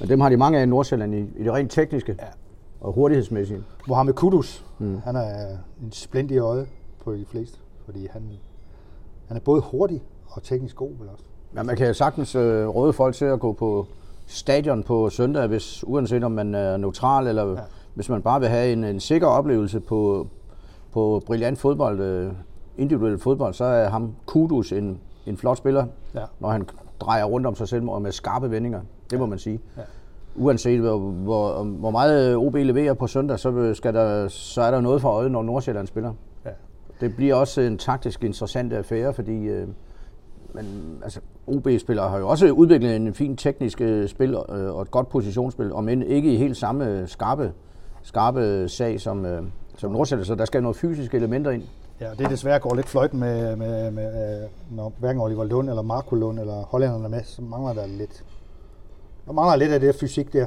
men 0.00 0.08
dem 0.08 0.20
har 0.20 0.28
de 0.28 0.36
mange 0.36 0.58
af 0.58 0.62
i 0.62 0.66
Nordsjælland 0.66 1.14
i, 1.14 1.18
i 1.18 1.44
det 1.44 1.52
rent 1.52 1.70
tekniske 1.70 2.16
Ja. 2.20 2.26
og 2.80 2.92
hurtighedsmæssige. 2.92 3.62
Mohamed 3.88 4.14
Kudus, 4.14 4.64
mm. 4.78 5.00
han 5.04 5.16
er 5.16 5.56
en 5.82 5.92
splint 5.92 6.30
i 6.30 6.38
øjet 6.38 6.68
på 7.04 7.14
de 7.14 7.24
fleste, 7.26 7.58
fordi 7.84 8.08
han, 8.10 8.22
han 9.28 9.36
er 9.36 9.40
både 9.40 9.60
hurtig 9.60 10.02
og 10.26 10.42
teknisk 10.42 10.76
god, 10.76 10.90
vel 10.98 11.08
også. 11.08 11.24
Ja, 11.56 11.62
man 11.62 11.76
kan 11.76 11.94
sagtens 11.94 12.34
øh, 12.34 12.68
råde 12.68 12.92
folk 12.92 13.14
til 13.14 13.24
at 13.24 13.40
gå 13.40 13.52
på 13.52 13.86
stadion 14.26 14.82
på 14.82 15.10
søndag, 15.10 15.46
hvis 15.46 15.84
uanset 15.86 16.24
om 16.24 16.32
man 16.32 16.54
er 16.54 16.76
neutral, 16.76 17.26
eller 17.26 17.50
ja. 17.50 17.60
Hvis 17.94 18.08
man 18.08 18.22
bare 18.22 18.40
vil 18.40 18.48
have 18.48 18.72
en, 18.72 18.84
en 18.84 19.00
sikker 19.00 19.26
oplevelse 19.26 19.80
på, 19.80 20.26
på 20.92 21.22
brilliant 21.26 21.58
fodbold, 21.58 22.00
øh, 22.00 22.32
individuel 22.78 23.18
fodbold, 23.18 23.54
så 23.54 23.64
er 23.64 23.88
ham 23.88 24.14
Kudus 24.26 24.72
en, 24.72 24.98
en 25.26 25.36
flot 25.36 25.56
spiller, 25.56 25.86
Ja. 26.14 26.24
når 26.40 26.48
han 26.48 26.66
drejer 27.00 27.24
rundt 27.24 27.46
om 27.46 27.54
sig 27.54 27.68
selv 27.68 27.88
og 27.88 28.02
med 28.02 28.12
skarpe 28.12 28.50
vendinger. 28.50 28.80
Det 29.10 29.18
må 29.18 29.26
man 29.26 29.38
sige. 29.38 29.60
Ja. 29.76 29.82
Uanset 30.36 30.80
hvor, 30.80 30.98
hvor, 30.98 31.62
hvor 31.64 31.90
meget 31.90 32.36
OB 32.36 32.54
leverer 32.54 32.94
på 32.94 33.06
søndag, 33.06 33.38
så, 33.38 33.74
skal 33.74 33.94
der, 33.94 34.28
så 34.28 34.62
er 34.62 34.70
der 34.70 34.80
noget 34.80 35.00
for 35.00 35.08
øjet, 35.08 35.30
når 35.30 35.42
Nordsjælland 35.42 35.86
spiller. 35.86 36.12
Ja. 36.44 36.50
Det 37.00 37.16
bliver 37.16 37.34
også 37.34 37.60
en 37.60 37.78
taktisk 37.78 38.24
interessant 38.24 38.72
affære, 38.72 39.12
fordi 39.14 39.44
øh, 39.44 39.68
men, 40.54 40.64
altså, 41.02 41.20
OB-spillere 41.46 42.08
har 42.08 42.18
jo 42.18 42.28
også 42.28 42.50
udviklet 42.50 42.96
en 42.96 43.14
fin 43.14 43.36
teknisk 43.36 43.80
øh, 43.80 44.08
spil 44.08 44.30
øh, 44.34 44.74
og 44.74 44.82
et 44.82 44.90
godt 44.90 45.08
positionsspil, 45.08 45.72
om 45.72 45.88
end 45.88 46.04
ikke 46.04 46.32
i 46.32 46.36
helt 46.36 46.56
samme 46.56 47.06
skarpe, 47.06 47.52
skarpe 48.02 48.68
sag 48.68 49.00
som, 49.00 49.26
øh, 49.26 49.42
som 49.76 49.92
Nordsjælland, 49.92 50.26
så 50.26 50.34
der 50.34 50.44
skal 50.44 50.62
noget 50.62 50.76
fysiske 50.76 51.16
elementer 51.16 51.50
ind. 51.50 51.62
Ja, 52.00 52.10
det 52.18 52.30
desværre 52.30 52.58
går 52.58 52.74
lidt 52.74 52.88
fløjten 52.88 53.20
med, 53.20 53.56
med, 53.56 53.90
med 53.90 54.42
øh, 54.42 54.48
når 54.76 54.92
hverken 54.98 55.22
Oliver 55.22 55.44
Lund 55.44 55.68
eller 55.68 55.82
Marco 55.82 56.14
Lund 56.14 56.40
eller 56.40 56.54
hollænderne 56.54 57.04
er 57.04 57.08
med, 57.08 57.24
så 57.24 57.42
mangler 57.42 57.72
der 57.72 57.86
lidt. 57.86 58.24
Der 59.26 59.32
mangler 59.32 59.56
lidt 59.56 59.72
af 59.72 59.80
det 59.80 59.94
fysik 59.94 60.32
der. 60.32 60.46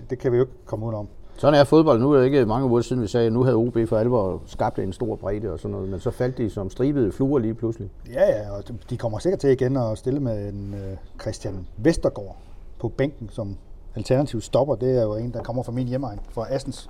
Det, 0.00 0.10
det 0.10 0.18
kan 0.18 0.32
vi 0.32 0.36
jo 0.36 0.42
ikke 0.42 0.52
komme 0.66 0.86
ud 0.86 0.94
om. 0.94 1.08
Sådan 1.36 1.60
er 1.60 1.64
fodbold. 1.64 2.00
Nu 2.00 2.12
er 2.12 2.18
det 2.18 2.24
ikke 2.24 2.46
mange 2.46 2.68
uger 2.68 2.80
siden, 2.80 3.02
vi 3.02 3.06
sagde, 3.06 3.26
at 3.26 3.32
nu 3.32 3.42
havde 3.42 3.56
OB 3.56 3.78
for 3.88 3.96
alvor 3.96 4.42
skabt 4.46 4.78
en 4.78 4.92
stor 4.92 5.16
bredde 5.16 5.52
og 5.52 5.58
sådan 5.58 5.72
noget, 5.72 5.88
men 5.88 6.00
så 6.00 6.10
faldt 6.10 6.38
de 6.38 6.50
som 6.50 6.70
stribede 6.70 7.12
fluer 7.12 7.38
lige 7.38 7.54
pludselig. 7.54 7.90
Ja, 8.12 8.30
ja, 8.30 8.50
og 8.50 8.64
de 8.90 8.96
kommer 8.96 9.18
sikkert 9.18 9.40
til 9.40 9.50
igen 9.50 9.76
at 9.76 9.98
stille 9.98 10.20
med 10.20 10.48
en 10.48 10.74
øh, 10.74 10.96
Christian 11.20 11.66
Vestergaard 11.76 12.36
på 12.78 12.88
bænken 12.88 13.28
som 13.32 13.56
alternativ 13.98 14.40
stopper. 14.40 14.74
Det 14.74 14.98
er 14.98 15.02
jo 15.02 15.14
en, 15.14 15.32
der 15.32 15.42
kommer 15.42 15.62
fra 15.62 15.72
min 15.72 15.88
hjemmeegn, 15.88 16.20
fra 16.30 16.46
Assens. 16.54 16.88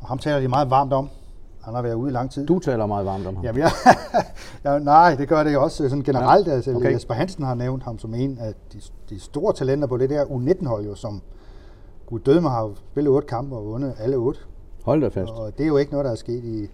Og 0.00 0.08
ham 0.08 0.18
taler 0.18 0.40
de 0.40 0.48
meget 0.48 0.70
varmt 0.70 0.92
om. 0.92 1.08
Han 1.62 1.74
har 1.74 1.82
været 1.82 1.94
ude 1.94 2.10
i 2.10 2.12
lang 2.12 2.30
tid. 2.30 2.46
Du 2.46 2.58
taler 2.58 2.86
meget 2.86 3.06
varmt 3.06 3.26
om 3.26 3.36
ham. 3.36 3.44
Jamen, 3.44 3.62
jeg, 3.62 3.70
ja, 4.64 4.78
nej, 4.78 5.14
det 5.14 5.28
gør 5.28 5.44
det 5.44 5.52
jo 5.52 5.62
også 5.62 5.88
sådan 5.88 6.02
generelt. 6.02 6.46
Ja, 6.46 6.52
altså, 6.52 6.74
okay. 6.74 6.92
Jesper 6.92 7.14
Hansen 7.14 7.44
har 7.44 7.54
nævnt 7.54 7.82
ham 7.82 7.98
som 7.98 8.14
en 8.14 8.38
af 8.38 8.54
de, 8.72 8.80
de 9.10 9.20
store 9.20 9.52
talenter 9.52 9.86
på 9.86 9.96
det 9.96 10.10
der 10.10 10.24
U19-hold, 10.24 10.84
jo, 10.84 10.94
som 10.94 11.22
Gud 12.06 12.20
døde 12.20 12.40
mig 12.40 12.50
har 12.50 12.70
spillet 12.90 13.12
otte 13.12 13.28
kampe 13.28 13.56
og 13.56 13.66
vundet 13.66 13.94
alle 13.98 14.16
otte. 14.16 14.40
Hold 14.84 15.00
da 15.00 15.08
fast. 15.08 15.32
Og 15.32 15.58
det 15.58 15.64
er 15.64 15.68
jo 15.68 15.76
ikke 15.76 15.92
noget, 15.92 16.04
der 16.04 16.10
er 16.10 16.16
sket 16.16 16.44
i 16.44 16.68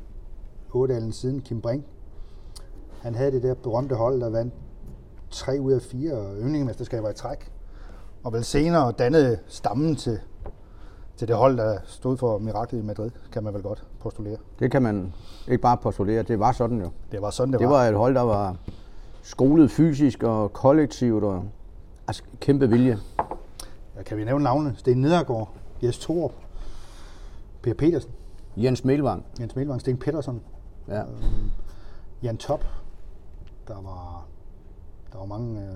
Ådalen 0.74 1.12
siden 1.12 1.40
Kim 1.40 1.60
Brink. 1.60 1.84
Han 3.02 3.14
havde 3.14 3.32
det 3.32 3.42
der 3.42 3.54
berømte 3.54 3.94
hold, 3.94 4.20
der 4.20 4.30
vandt 4.30 4.54
tre 5.30 5.58
ud 5.60 5.72
af 5.72 5.82
fire 5.82 6.36
yndlingemesterskaber 6.40 7.10
i 7.10 7.14
træk. 7.14 7.52
Og 8.24 8.32
vel 8.32 8.44
senere 8.44 8.92
dannede 8.92 9.38
stammen 9.46 9.96
til, 9.96 10.18
til 11.16 11.28
det 11.28 11.36
hold, 11.36 11.56
der 11.56 11.78
stod 11.84 12.16
for 12.16 12.38
miraklet 12.38 12.78
i 12.82 12.82
Madrid, 12.84 13.10
kan 13.32 13.44
man 13.44 13.54
vel 13.54 13.62
godt 13.62 13.84
postulere. 14.00 14.36
Det 14.58 14.70
kan 14.70 14.82
man 14.82 15.12
ikke 15.48 15.62
bare 15.62 15.76
postulere, 15.76 16.22
det 16.22 16.38
var 16.38 16.52
sådan 16.52 16.80
jo. 16.80 16.90
Det 17.12 17.22
var 17.22 17.30
sådan, 17.30 17.52
det, 17.52 17.60
Det 17.60 17.68
var 17.68 17.84
et 17.84 17.94
hold, 17.94 18.14
der 18.14 18.20
var 18.20 18.56
skolet 19.22 19.70
fysisk 19.70 20.22
og 20.22 20.52
kollektivt 20.52 21.24
og 21.24 21.44
altså, 22.06 22.22
kæmpe 22.40 22.68
vilje. 22.68 22.98
Ja, 23.96 24.02
kan 24.02 24.16
vi 24.16 24.24
nævne 24.24 24.44
navnene? 24.44 24.74
Sten 24.76 25.00
Nedergaard, 25.00 25.48
Jes 25.82 25.98
Torup, 25.98 26.32
Per 27.62 27.74
Petersen, 27.74 28.10
Jens 28.56 28.84
Melvang. 28.84 29.24
Jens 29.40 29.56
Melvang, 29.56 29.80
Sten 29.80 29.96
Pettersson, 29.98 30.40
Ja. 30.88 31.02
Jan 32.22 32.36
Top. 32.36 32.64
Der 33.68 33.74
var, 33.74 34.26
der 35.12 35.18
var 35.18 35.26
mange, 35.26 35.60
øh, 35.60 35.68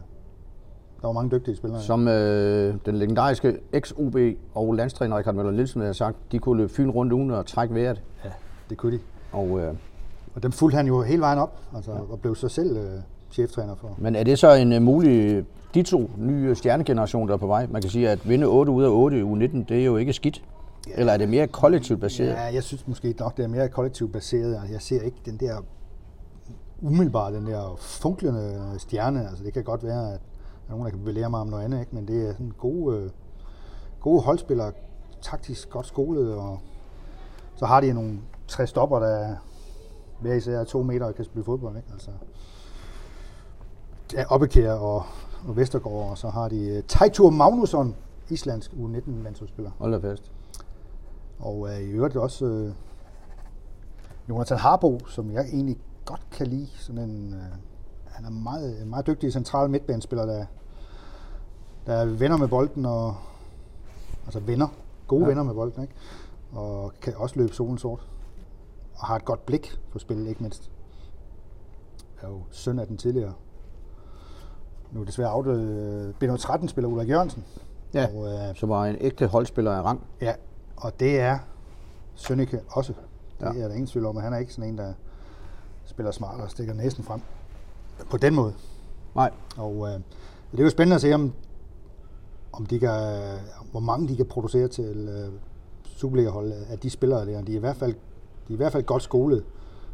der 1.01 1.07
var 1.09 1.13
mange 1.13 1.31
dygtige 1.31 1.57
spillere. 1.57 1.83
Som 1.83 2.09
øh, 2.09 2.75
den 2.87 2.97
legendariske 2.97 3.57
ex-OB 3.73 4.17
og 4.55 4.75
landstræner 4.75 5.19
Richard 5.19 5.35
Møller 5.35 5.53
Nielsen 5.53 5.81
har 5.83 5.93
sagt, 5.93 6.17
de 6.33 6.39
kunne 6.39 6.57
løbe 6.57 6.73
fyn 6.73 6.91
rundt 6.91 7.13
uden 7.13 7.31
at 7.31 7.47
trække 7.47 7.75
vejret. 7.75 8.03
Ja, 8.25 8.31
det 8.71 8.79
kunne 8.79 8.93
de. 8.97 9.03
Og, 9.33 9.61
øh, 9.61 9.75
Og 10.35 10.43
dem 10.43 10.53
fulgte 10.53 10.77
han 10.77 10.87
jo 10.87 11.03
hele 11.03 11.21
vejen 11.21 11.39
op, 11.39 11.61
altså, 11.75 11.93
ja. 11.93 11.99
og 12.11 12.21
blev 12.21 12.35
så 12.35 12.49
selv 12.49 12.77
øh, 12.77 13.01
cheftræner 13.31 13.75
for. 13.75 13.95
men 13.99 14.15
er 14.15 14.25
det 14.25 14.39
så 14.39 14.55
en 14.55 14.73
øh, 14.73 14.83
mulig, 14.83 15.45
de 15.75 15.83
to 15.83 16.11
nye 16.19 16.55
stjernegeneration, 16.55 17.29
der 17.29 17.35
er 17.35 17.39
på 17.39 17.47
vej? 17.47 17.67
Man 17.71 17.83
kan 17.83 17.91
sige, 17.91 18.09
at 18.11 18.29
vinde 18.29 18.47
8 18.47 18.73
ud 18.73 18.85
af 18.85 18.89
8 18.89 19.19
i 19.19 19.23
U19, 19.23 19.65
det 19.69 19.81
er 19.81 19.85
jo 19.85 19.97
ikke 19.97 20.13
skidt. 20.13 20.43
Ja. 20.89 20.93
Eller 20.97 21.13
er 21.13 21.17
det 21.17 21.29
mere 21.29 21.47
kollektivt 21.47 22.01
baseret? 22.01 22.29
Ja, 22.29 22.43
jeg 22.43 22.63
synes 22.63 22.89
måske 22.89 23.15
nok, 23.19 23.37
det 23.37 23.45
er 23.45 23.49
mere 23.49 23.69
kollektivt 23.69 24.13
baseret. 24.13 24.55
Altså, 24.55 24.73
jeg 24.73 24.81
ser 24.81 25.03
ikke 25.03 25.17
den 25.25 25.37
der 25.37 25.57
umiddelbart 26.83 27.33
den 27.33 27.47
der 27.47 27.77
funklende 27.79 28.75
stjerne. 28.79 29.29
Altså, 29.29 29.45
det 29.45 29.53
kan 29.53 29.65
godt 29.65 29.85
være, 29.85 30.13
at 30.13 30.21
er 30.67 30.71
nogen, 30.71 30.85
der 30.85 30.91
kan 30.91 31.05
belære 31.05 31.31
mig 31.31 31.41
om 31.41 31.47
noget 31.47 31.65
andet, 31.65 31.81
ikke? 31.81 31.95
men 31.95 32.09
det 32.09 32.29
er 32.29 32.33
sådan 32.33 32.53
gode, 32.59 32.97
øh, 32.97 33.11
gode 34.01 34.23
holdspillere, 34.23 34.73
taktisk 35.23 35.71
godt 35.71 35.87
skolet, 35.87 36.35
og 36.35 36.59
så 37.57 37.67
har 37.67 37.81
de 37.81 37.93
nogle 37.93 38.21
tre 38.49 38.67
stopper, 38.67 38.99
der 38.99 39.37
hver 40.21 40.35
især 40.35 40.61
er 40.61 40.65
to 40.65 40.83
meter 40.83 41.07
og 41.07 41.15
kan 41.15 41.25
spille 41.25 41.45
fodbold. 41.45 41.77
Ikke? 41.77 41.89
Altså, 41.93 42.11
ja, 44.15 44.25
Oppekær 44.29 44.73
og, 44.73 45.03
og 45.49 45.57
Vestergaard, 45.57 46.11
og 46.11 46.19
så 46.19 46.29
har 46.29 46.49
de 46.49 46.77
uh, 46.79 46.85
Teitur 46.89 47.31
Magnusson, 47.31 47.97
islandsk 48.31 48.73
U19-landsholdsspiller. 48.73 49.71
Hold 49.79 49.93
da 50.01 50.11
fast. 50.11 50.33
Og 51.39 51.69
øh, 51.69 51.81
i 51.81 51.91
øvrigt 51.91 52.17
også 52.17 52.47
øh, 52.47 52.73
Jonathan 54.29 54.59
Harbo, 54.59 55.01
som 55.07 55.31
jeg 55.31 55.45
egentlig 55.45 55.79
godt 56.05 56.27
kan 56.31 56.47
lide. 56.47 56.69
Sådan 56.77 57.11
en, 57.11 57.35
øh, 57.35 57.41
han 58.17 58.25
er 58.25 58.31
meget, 58.31 58.87
meget 58.87 59.07
dygtig 59.07 59.33
central 59.33 59.71
midtbanespiller, 59.71 60.27
der, 60.27 60.47
der 61.87 61.93
er 61.93 62.05
venner 62.05 62.37
med 62.37 62.49
bolden, 62.49 62.87
og, 62.87 63.17
altså 64.25 64.41
venner, 64.41 64.69
gode 65.07 65.23
ja. 65.23 65.29
venner 65.29 65.43
med 65.43 65.55
bolden, 65.55 65.83
ikke? 65.83 65.95
og 66.53 66.93
kan 67.03 67.15
også 67.17 67.37
løbe 67.37 67.55
solen 67.55 67.79
sort. 67.79 68.09
Og 68.95 69.07
har 69.07 69.17
et 69.17 69.25
godt 69.25 69.47
blik 69.47 69.81
på 69.93 69.99
spillet, 69.99 70.29
ikke 70.29 70.43
mindst. 70.43 70.71
Er 72.23 72.29
jo 72.29 72.41
søn 72.51 72.79
af 72.79 72.87
den 72.87 72.97
tidligere. 72.97 73.33
Nu 74.93 75.01
er 75.01 75.05
desværre 75.05 75.29
afdøde. 75.29 76.15
B 76.21 76.25
13 76.39 76.69
spiller 76.69 76.89
Ulrik 76.89 77.09
Jørgensen. 77.09 77.45
Ja, 77.95 78.07
og, 78.15 78.33
øh, 78.33 78.57
som 78.57 78.69
var 78.69 78.87
en 78.87 78.97
ægte 79.01 79.27
holdspiller 79.27 79.73
af 79.73 79.83
rang. 79.83 80.07
Ja, 80.21 80.35
og 80.77 81.01
det 81.01 81.21
er 81.21 81.39
Sønneke 82.15 82.61
også. 82.69 82.93
Det 83.41 83.47
ja. 83.47 83.63
er 83.63 83.69
der 83.69 83.75
ingen 83.75 83.87
tvivl 83.87 84.07
om, 84.07 84.17
at 84.17 84.23
han 84.23 84.33
er 84.33 84.39
ikke 84.39 84.53
sådan 84.53 84.71
en, 84.71 84.79
der 84.79 84.93
spiller 85.85 86.13
smart 86.13 86.41
og 86.41 86.51
stikker 86.51 86.75
næsen 86.75 87.05
frem 87.05 87.21
på 88.11 88.17
den 88.17 88.35
måde. 88.35 88.53
Nej. 89.15 89.31
Og 89.57 89.89
øh, 89.89 90.01
det 90.53 90.61
er 90.61 90.65
jo 90.65 90.71
spændende 90.71 90.95
at 90.95 91.01
se, 91.01 91.15
om, 91.15 91.33
om 92.53 92.67
de 92.67 92.79
kan, 92.79 92.91
hvor 93.71 93.81
mange 93.81 94.09
de 94.09 94.17
kan 94.17 94.27
producere 94.27 94.69
til 94.69 95.09
øh, 95.09 95.33
Superliga-hold 95.85 96.53
af 96.71 96.79
de 96.79 96.91
spillere 96.91 97.27
der. 97.27 97.43
De 97.43 97.53
er 97.53 97.57
i 97.57 97.61
hvert 97.61 97.77
fald, 97.77 97.93
de 97.93 98.53
er 98.53 98.55
i 98.55 98.57
hvert 98.57 98.73
fald 98.73 98.83
godt 98.83 99.03
skolet. 99.03 99.45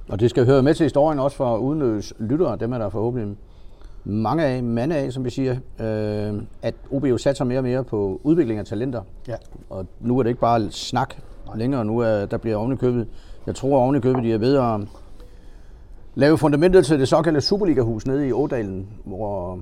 Og 0.09 0.21
det 0.21 0.31
skal 0.31 0.47
høre 0.47 0.63
med 0.63 0.75
til 0.75 0.85
historien 0.85 1.19
også 1.19 1.37
for 1.37 1.57
udenløs 1.57 2.15
lyttere, 2.19 2.57
dem 2.57 2.73
er 2.73 2.79
der 2.79 2.89
forhåbentlig 2.89 3.37
mange 4.05 4.45
af, 4.45 4.63
mange 4.63 4.97
af, 4.97 5.13
som 5.13 5.25
vi 5.25 5.31
siger, 5.31 5.57
øh, 5.81 6.43
at 6.63 6.75
OB 6.91 7.05
jo 7.05 7.19
satser 7.19 7.45
mere 7.45 7.59
og 7.59 7.65
mere 7.65 7.85
på 7.85 8.21
udvikling 8.25 8.59
af 8.59 8.67
talenter. 8.67 9.03
Ja. 9.29 9.35
Og 9.71 9.87
nu 10.01 10.19
er 10.19 10.23
det 10.23 10.31
ikke 10.31 10.41
bare 10.41 10.71
snak 10.71 11.15
Nej. 11.47 11.57
længere, 11.57 11.85
nu 11.85 11.99
er 11.99 12.27
der 12.27 12.37
bliver 12.37 12.57
oven 12.57 12.77
købet. 12.77 13.09
Jeg 13.47 13.55
tror 13.55 13.79
oven 13.79 14.01
købet, 14.01 14.25
de 14.25 14.33
er 14.33 14.63
at 14.63 14.81
lave 16.15 16.39
fundamentet 16.39 16.87
til 16.87 17.01
det 17.01 17.09
såkaldte 17.09 17.41
Superliga-hus 17.41 18.07
nede 18.07 18.29
i 18.29 18.33
Ådalen, 18.33 18.89
hvor 19.05 19.59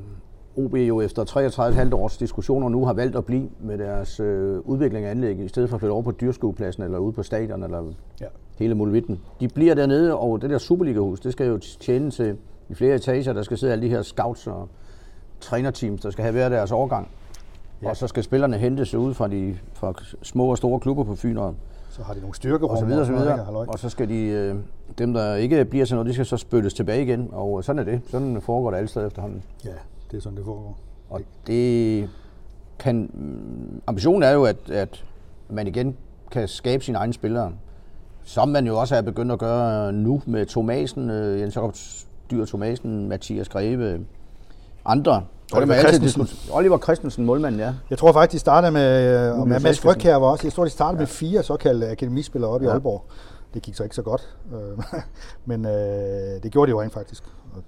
OB 0.57 0.75
jo 0.75 1.01
efter 1.01 1.25
33,5 1.91 1.95
års 1.95 2.17
diskussioner 2.17 2.69
nu 2.69 2.85
har 2.85 2.93
valgt 2.93 3.17
at 3.17 3.25
blive 3.25 3.49
med 3.61 3.79
deres 3.79 4.21
øh, 4.21 4.59
udvikling 4.65 5.07
af 5.07 5.11
anlæg, 5.11 5.39
i 5.39 5.49
stedet 5.49 5.69
for 5.69 5.77
at 5.77 5.81
flytte 5.81 5.93
over 5.93 6.03
på 6.03 6.11
dyrskuepladsen 6.11 6.83
eller 6.83 6.99
ude 6.99 7.13
på 7.13 7.23
stadion 7.23 7.63
eller 7.63 7.85
ja. 8.21 8.27
hele 8.59 8.75
muligheden. 8.75 9.21
De 9.41 9.49
bliver 9.49 9.75
dernede, 9.75 10.17
og 10.17 10.43
det 10.43 10.51
der 10.51 10.59
Superliga-hus, 10.59 11.21
det 11.21 11.33
skal 11.33 11.47
jo 11.47 11.59
tjene 11.59 12.11
til 12.11 12.37
i 12.69 12.75
flere 12.75 12.95
etager, 12.95 13.33
der 13.33 13.43
skal 13.43 13.59
sidde 13.59 13.73
alle 13.73 13.85
de 13.85 13.91
her 13.91 14.03
scouts 14.03 14.47
og 14.47 14.69
trænerteams, 15.41 16.01
der 16.01 16.11
skal 16.11 16.23
have 16.23 16.33
hver 16.33 16.49
deres 16.49 16.73
overgang. 16.73 17.09
Ja. 17.83 17.89
Og 17.89 17.97
så 17.97 18.07
skal 18.07 18.23
spillerne 18.23 18.57
hentes 18.57 18.95
ud 18.95 19.15
fra 19.15 19.29
de 19.29 19.57
fra 19.73 19.95
små 20.23 20.47
og 20.47 20.57
store 20.57 20.81
klubber 20.81 21.05
på 21.05 21.15
Fyn 21.15 21.37
og 21.37 21.55
så 21.91 22.03
har 22.03 22.15
de 22.15 22.21
nogle 22.21 22.35
styrkerum 22.35 22.71
og 22.71 22.79
så 22.79 22.85
videre, 22.85 23.01
og 23.01 23.07
så 23.07 23.13
videre. 23.13 23.67
Og 23.69 23.79
så 23.79 23.89
skal 23.89 24.09
de, 24.09 24.21
øh, 24.25 24.57
dem 24.99 25.13
der 25.13 25.35
ikke 25.35 25.65
bliver 25.65 25.85
sådan 25.85 25.97
noget, 25.97 26.09
de 26.09 26.13
skal 26.15 26.27
så 26.27 26.37
spyttes 26.37 26.75
tilbage 26.75 27.03
igen, 27.03 27.29
og 27.33 27.65
sådan 27.65 27.79
er 27.79 27.85
det. 27.85 28.01
Sådan 28.11 28.41
foregår 28.43 28.71
det 28.71 28.79
alle 28.79 28.89
steder 28.89 29.07
efterhånden. 29.07 29.43
Ja, 29.65 29.71
det 30.11 30.17
er 30.17 30.21
sådan, 30.21 30.37
det 30.37 30.45
foregår. 30.45 30.79
Og 31.11 31.21
det 31.47 32.09
kan, 32.79 33.11
ambitionen 33.87 34.23
er 34.23 34.31
jo, 34.31 34.45
at, 34.45 34.71
at 34.71 35.05
man 35.49 35.67
igen 35.67 35.97
kan 36.31 36.49
skabe 36.49 36.85
sine 36.85 36.99
egne 36.99 37.13
spillere, 37.13 37.53
som 38.23 38.49
man 38.49 38.67
jo 38.67 38.81
også 38.81 38.97
er 38.97 39.03
begyndt 39.03 39.33
at 39.33 39.39
gøre 39.39 39.93
nu 39.93 40.23
med 40.27 40.47
Thomasen, 40.47 41.11
øh, 41.11 41.41
Jens 41.41 41.57
Jakob 41.57 41.75
Dyr 42.31 42.45
Thomasen, 42.45 43.09
Mathias 43.09 43.49
Greve, 43.49 44.01
andre. 44.85 45.23
Oliver 45.55 45.79
Christensen. 45.79 46.29
Oliver 46.53 46.79
Christensen, 46.79 47.25
målmanden, 47.25 47.61
ja. 47.61 47.75
Jeg 47.91 47.99
tror 47.99 48.13
faktisk, 48.13 48.33
de 48.33 48.39
startede 48.39 48.73
med, 48.73 49.47
med 49.47 49.61
Mads 49.61 49.81
Fryg 49.81 49.97
her 49.97 50.17
var 50.17 50.27
også. 50.27 50.47
Jeg 50.47 50.53
tror, 50.53 50.65
de 50.65 50.71
startede 50.71 50.97
ja. 50.97 51.01
med 51.01 51.07
fire 51.07 51.43
såkaldte 51.43 51.89
akademispillere 51.89 52.51
oppe 52.51 52.67
ja. 52.67 52.71
i 52.71 52.73
Aalborg. 52.73 53.05
Det 53.55 53.63
gik 53.63 53.75
så 53.75 53.83
ikke 53.83 53.95
så 53.95 54.03
godt, 54.03 54.37
øh, 54.55 54.85
men 55.45 55.67
øh, 55.67 55.73
det 56.43 56.53
gjorde 56.53 56.67
de 56.67 56.71
jo 56.71 56.83
rent 56.83 56.93
faktisk. 56.93 57.25
Og 57.53 57.63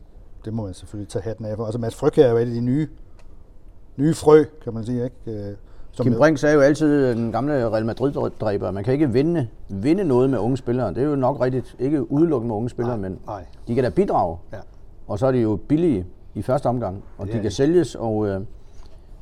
det 0.45 0.53
må 0.53 0.65
man 0.65 0.75
selvfølgelig 0.75 1.09
tage 1.09 1.23
hatten 1.23 1.45
af 1.45 1.57
for. 1.57 1.65
Altså 1.65 1.79
Mads 1.79 1.95
Fryg 1.95 2.13
her 2.17 2.27
er 2.27 2.31
jo 2.31 2.37
et 2.37 2.41
af 2.41 2.47
de 2.47 2.61
nye, 2.61 2.89
nye 3.97 4.15
frø, 4.15 4.45
kan 4.65 4.75
man 4.75 4.85
sige. 4.85 5.05
Ikke? 5.05 5.49
Øh, 5.49 5.57
som 5.93 6.05
Kim 6.05 6.15
Brink 6.15 6.39
sagde 6.39 6.55
jo 6.55 6.61
altid, 6.61 7.15
den 7.15 7.33
gamle 7.33 7.69
Real 7.69 7.87
Madrid-dræber, 7.87 8.71
man 8.71 8.85
kan 8.85 8.93
ikke 8.93 9.11
vinde, 9.11 9.49
vinde 9.69 10.05
noget 10.05 10.31
med 10.31 10.39
unge 10.39 10.57
spillere. 10.57 10.89
Det 10.89 10.99
er 10.99 11.07
jo 11.07 11.17
nok 11.17 11.41
rigtigt. 11.41 11.77
Ikke 11.79 12.13
udelukkende 12.13 12.49
med 12.49 12.57
unge 12.57 12.71
spillere, 12.71 12.99
nej, 12.99 13.09
men 13.09 13.19
nej. 13.27 13.45
de 13.69 13.75
kan 13.75 13.85
da 13.85 13.91
bidrage. 13.91 14.39
Ja. 14.53 14.59
Og 15.07 15.19
så 15.19 15.27
er 15.27 15.33
de 15.33 15.39
jo 15.39 15.59
billige 15.69 16.07
i 16.35 16.43
første 16.43 16.67
omgang, 16.67 17.05
og 17.19 17.27
de 17.27 17.33
kan 17.33 17.43
det. 17.43 17.53
sælges, 17.53 17.95
og 17.95 18.29
øh, 18.29 18.41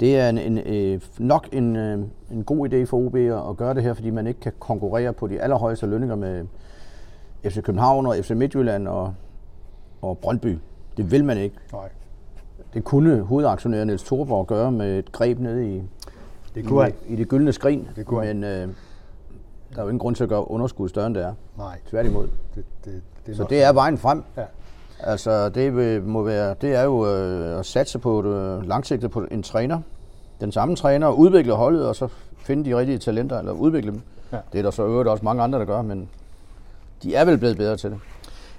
det 0.01 0.17
er 0.17 0.29
en, 0.29 0.39
en, 0.39 0.59
øh, 0.59 1.01
nok 1.19 1.49
en, 1.53 1.77
øh, 1.77 1.99
en 2.31 2.45
god 2.45 2.69
idé 2.69 2.85
for 2.85 2.97
OB 2.97 3.17
at 3.51 3.57
gøre 3.57 3.75
det 3.75 3.83
her, 3.83 3.95
fordi 3.95 4.11
man 4.11 4.27
ikke 4.27 4.41
kan 4.41 4.53
konkurrere 4.59 5.13
på 5.13 5.27
de 5.27 5.41
allerhøjeste 5.41 5.87
lønninger 5.87 6.17
med 6.17 6.47
FC 7.45 7.63
København 7.63 8.07
og 8.07 8.17
FC 8.23 8.31
Midtjylland 8.31 8.89
og, 8.89 9.15
og 10.03 10.19
Brøndby. 10.19 10.59
Det 10.97 11.11
vil 11.11 11.25
man 11.25 11.39
ikke. 11.39 11.57
Nej. 11.73 11.89
Det 12.75 12.85
kunne 12.85 13.21
hovedaktionæren 13.21 13.87
Niels 13.87 14.03
Thorborg 14.03 14.47
gøre 14.47 14.73
med 14.73 14.99
et 14.99 15.13
greb 15.13 15.39
nede 15.39 15.77
i, 15.77 15.83
det 16.55 16.67
kunne 16.67 16.89
i, 17.09 17.13
i 17.13 17.17
det 17.17 17.29
gyldne 17.29 17.53
skrin, 17.53 17.89
det 17.97 18.07
kunne 18.07 18.27
men 18.27 18.45
øh, 18.45 18.69
der 19.75 19.79
er 19.79 19.83
jo 19.83 19.89
ingen 19.89 19.99
grund 19.99 20.15
til 20.15 20.23
at 20.23 20.29
gøre 20.29 20.51
underskud 20.51 20.89
større 20.89 21.07
end 21.07 21.15
det 21.15 21.25
er. 21.25 21.35
Nej. 21.59 21.79
Tværtimod. 21.91 22.29
Det, 22.55 22.65
det, 22.85 23.03
det 23.27 23.37
Så 23.37 23.47
det 23.51 23.63
er 23.63 23.73
vejen 23.73 23.99
frem. 23.99 24.23
Ja. 24.37 24.45
Altså, 25.03 25.49
det 25.49 26.03
må 26.05 26.23
være, 26.23 26.55
det 26.61 26.75
er 26.75 26.83
jo 26.83 27.07
øh, 27.07 27.59
at 27.59 27.67
satse 27.67 27.99
på 27.99 28.23
det 28.23 28.59
øh, 28.59 28.69
langsigtet 28.69 29.11
på 29.11 29.27
en 29.31 29.43
træner. 29.43 29.81
Den 30.41 30.53
samme 30.53 30.77
træner, 30.77 31.09
udvikle 31.09 31.53
holdet, 31.53 31.89
og 31.89 31.97
så 31.97 32.09
finde 32.37 32.71
de 32.71 32.77
rigtige 32.77 32.99
talenter, 32.99 33.39
eller 33.39 33.53
udvikle 33.53 33.93
dem. 33.93 34.03
Ja. 34.33 34.39
Det 34.53 34.59
er 34.59 34.63
der 34.63 34.71
så 34.71 34.87
øvrigt 34.87 35.09
også 35.09 35.25
mange 35.25 35.43
andre, 35.43 35.59
der 35.59 35.65
gør, 35.65 35.83
men 35.83 36.09
de 37.03 37.15
er 37.15 37.25
vel 37.25 37.39
blevet 37.39 37.57
bedre 37.57 37.77
til 37.77 37.91
det. 37.91 38.01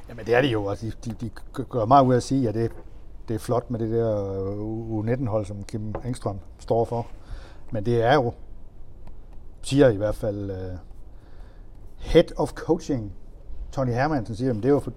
Jamen 0.10 0.26
det 0.26 0.36
er 0.36 0.42
de 0.42 0.48
jo, 0.48 0.70
altså, 0.70 0.86
de, 1.06 1.12
de, 1.12 1.16
de 1.22 1.30
gør 1.70 1.86
meget 1.86 2.06
ud 2.06 2.14
af 2.14 2.18
at 2.18 2.24
sige, 2.24 2.50
at 2.50 2.56
det, 2.56 2.72
det 3.28 3.36
er 3.36 3.40
flot 3.40 3.72
med 3.72 3.80
det 3.80 3.92
der 3.92 4.16
U19-hold, 5.02 5.46
som 5.46 5.64
Kim 5.64 5.96
Engstrøm 6.06 6.40
står 6.60 6.86
for. 6.86 7.08
Men 7.72 7.86
det 7.86 8.04
er 8.04 8.14
jo, 8.14 8.34
siger 9.62 9.90
i 9.90 9.96
hvert 9.96 10.16
fald, 10.16 10.52
uh, 10.52 10.78
head 11.98 12.40
of 12.40 12.52
coaching, 12.54 13.14
Tony 13.72 13.92
Hermansen 13.92 14.36
siger, 14.36 14.50
at 14.50 14.56
det 14.56 14.66
er 14.66 14.70
jo 14.70 14.80
for, 14.80 14.92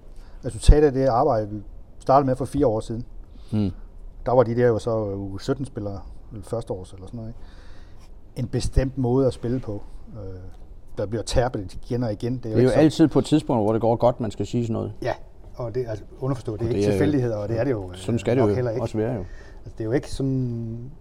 resultatet 0.45 0.87
af 0.87 0.93
det 0.93 1.05
arbejde, 1.05 1.49
vi 1.49 1.61
startede 1.99 2.27
med 2.27 2.35
for 2.35 2.45
fire 2.45 2.67
år 2.67 2.79
siden. 2.79 3.05
Mm. 3.51 3.71
Der 4.25 4.31
var 4.31 4.43
de 4.43 4.55
der 4.55 4.67
jo 4.67 4.79
så 4.79 5.13
u 5.15 5.37
17 5.37 5.65
spillere, 5.65 5.99
eller 6.31 6.43
første 6.43 6.73
års 6.73 6.93
eller 6.93 7.05
sådan 7.05 7.17
noget. 7.17 7.29
Ikke? 7.29 7.39
En 8.35 8.47
bestemt 8.47 8.97
måde 8.97 9.27
at 9.27 9.33
spille 9.33 9.59
på. 9.59 9.83
Øh, 10.15 10.39
der 10.97 11.05
bliver 11.05 11.23
tærpet 11.23 11.73
igen 11.73 12.03
og 12.03 12.11
igen. 12.13 12.37
Det 12.37 12.45
er 12.45 12.49
jo, 12.49 12.55
det 12.55 12.65
er 12.65 12.69
jo 12.69 12.79
altid 12.79 13.07
på 13.07 13.19
et 13.19 13.25
tidspunkt, 13.25 13.63
hvor 13.63 13.71
det 13.71 13.81
går 13.81 13.95
godt, 13.95 14.19
man 14.19 14.31
skal 14.31 14.45
sige 14.45 14.63
sådan 14.63 14.73
noget. 14.73 14.93
Ja, 15.01 15.13
og 15.55 15.75
det 15.75 15.85
er 15.85 15.89
altså 15.89 16.05
underforstået. 16.19 16.59
Det 16.59 16.65
er 16.65 16.69
det 16.69 16.77
ikke 16.77 16.91
tilfældigheder, 16.91 17.37
og 17.37 17.49
det 17.49 17.59
er 17.59 17.63
det 17.63 17.71
jo 17.71 17.93
Sådan 17.93 18.19
skal 18.19 18.37
det 18.37 18.41
jo 18.43 18.47
heller 18.47 18.71
ikke. 18.71 18.81
også 18.81 18.97
være 18.97 19.13
jo. 19.13 19.19
Altså, 19.65 19.73
det 19.77 19.79
er 19.79 19.85
jo 19.85 19.91
ikke 19.91 20.11
sådan... 20.11 20.91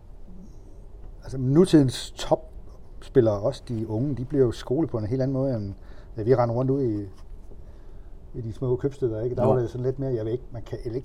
Altså 1.23 1.39
nutidens 1.39 2.11
topspillere, 2.11 3.41
også 3.41 3.63
de 3.69 3.89
unge, 3.89 4.17
de 4.17 4.25
bliver 4.25 4.45
jo 4.45 4.53
skolet 4.53 4.91
på 4.91 4.99
en 4.99 5.07
helt 5.07 5.23
anden 5.23 5.33
måde, 5.33 5.57
end 5.57 5.75
da 6.17 6.23
vi 6.23 6.35
render 6.35 6.55
rundt 6.55 6.71
ud 6.71 6.83
i 6.83 7.09
i 8.35 8.41
de 8.41 8.53
små 8.53 8.77
købsteder, 8.77 9.23
ikke? 9.23 9.37
Der 9.37 9.43
jo. 9.43 9.51
var 9.51 9.59
det 9.59 9.71
sådan 9.71 9.87
lidt 9.87 9.99
mere, 9.99 10.15
jeg 10.15 10.25
ved 10.25 10.33
ikke, 10.33 10.45
man 10.53 10.63
kan 10.63 10.79
ikke 10.85 11.03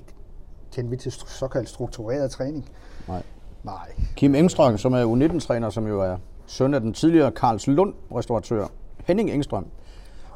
kende 0.73 0.95
til 0.95 1.11
såkaldt 1.11 1.69
struktureret 1.69 2.31
træning. 2.31 2.69
Nej. 3.07 3.23
Nej. 3.63 3.91
Kim 4.15 4.35
Engstrøm, 4.35 4.77
som 4.77 4.93
er 4.93 5.03
U19-træner, 5.03 5.69
som 5.69 5.87
jo 5.87 6.01
er 6.01 6.17
søn 6.45 6.73
af 6.73 6.81
den 6.81 6.93
tidligere 6.93 7.31
Karls 7.31 7.67
Lund 7.67 7.93
restauratør 8.15 8.67
Henning 9.05 9.31
Engstrøm, 9.31 9.65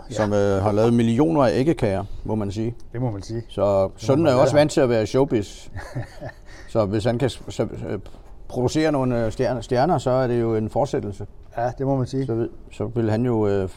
ja. 0.10 0.16
som 0.16 0.34
øh, 0.34 0.62
har 0.64 0.72
lavet 0.72 0.94
millioner 0.94 1.44
af 1.44 1.52
æggekager, 1.54 2.04
må 2.24 2.36
man 2.36 2.52
sige. 2.52 2.76
Det 2.94 3.02
må 3.02 3.12
man 3.12 3.22
sige. 3.22 3.44
Så 3.50 3.90
sønnen 3.98 4.28
er 4.28 4.34
også 4.34 4.56
vant 4.56 4.72
til 4.72 4.82
at 4.82 4.90
være 4.90 5.06
showbiz. 5.06 5.70
så 6.74 6.86
hvis 6.86 7.04
han 7.04 7.18
kan 7.18 7.30
så, 7.30 7.68
øh, 7.88 8.00
producere 8.48 8.92
nogle 8.92 9.26
øh, 9.26 9.32
stjerner, 9.32 9.62
stjerner, 9.62 9.98
så 9.98 10.10
er 10.10 10.28
det 10.28 10.42
jo 10.42 10.56
en 10.56 10.70
fortsættelse. 10.70 11.28
Ja, 11.58 11.72
det 11.78 11.86
må 11.86 11.98
man 11.98 12.08
sige. 12.08 12.26
Så, 12.26 12.48
så 12.72 12.86
vil 12.86 13.12
han 13.12 13.26
jo 13.26 13.48
øh, 13.48 13.70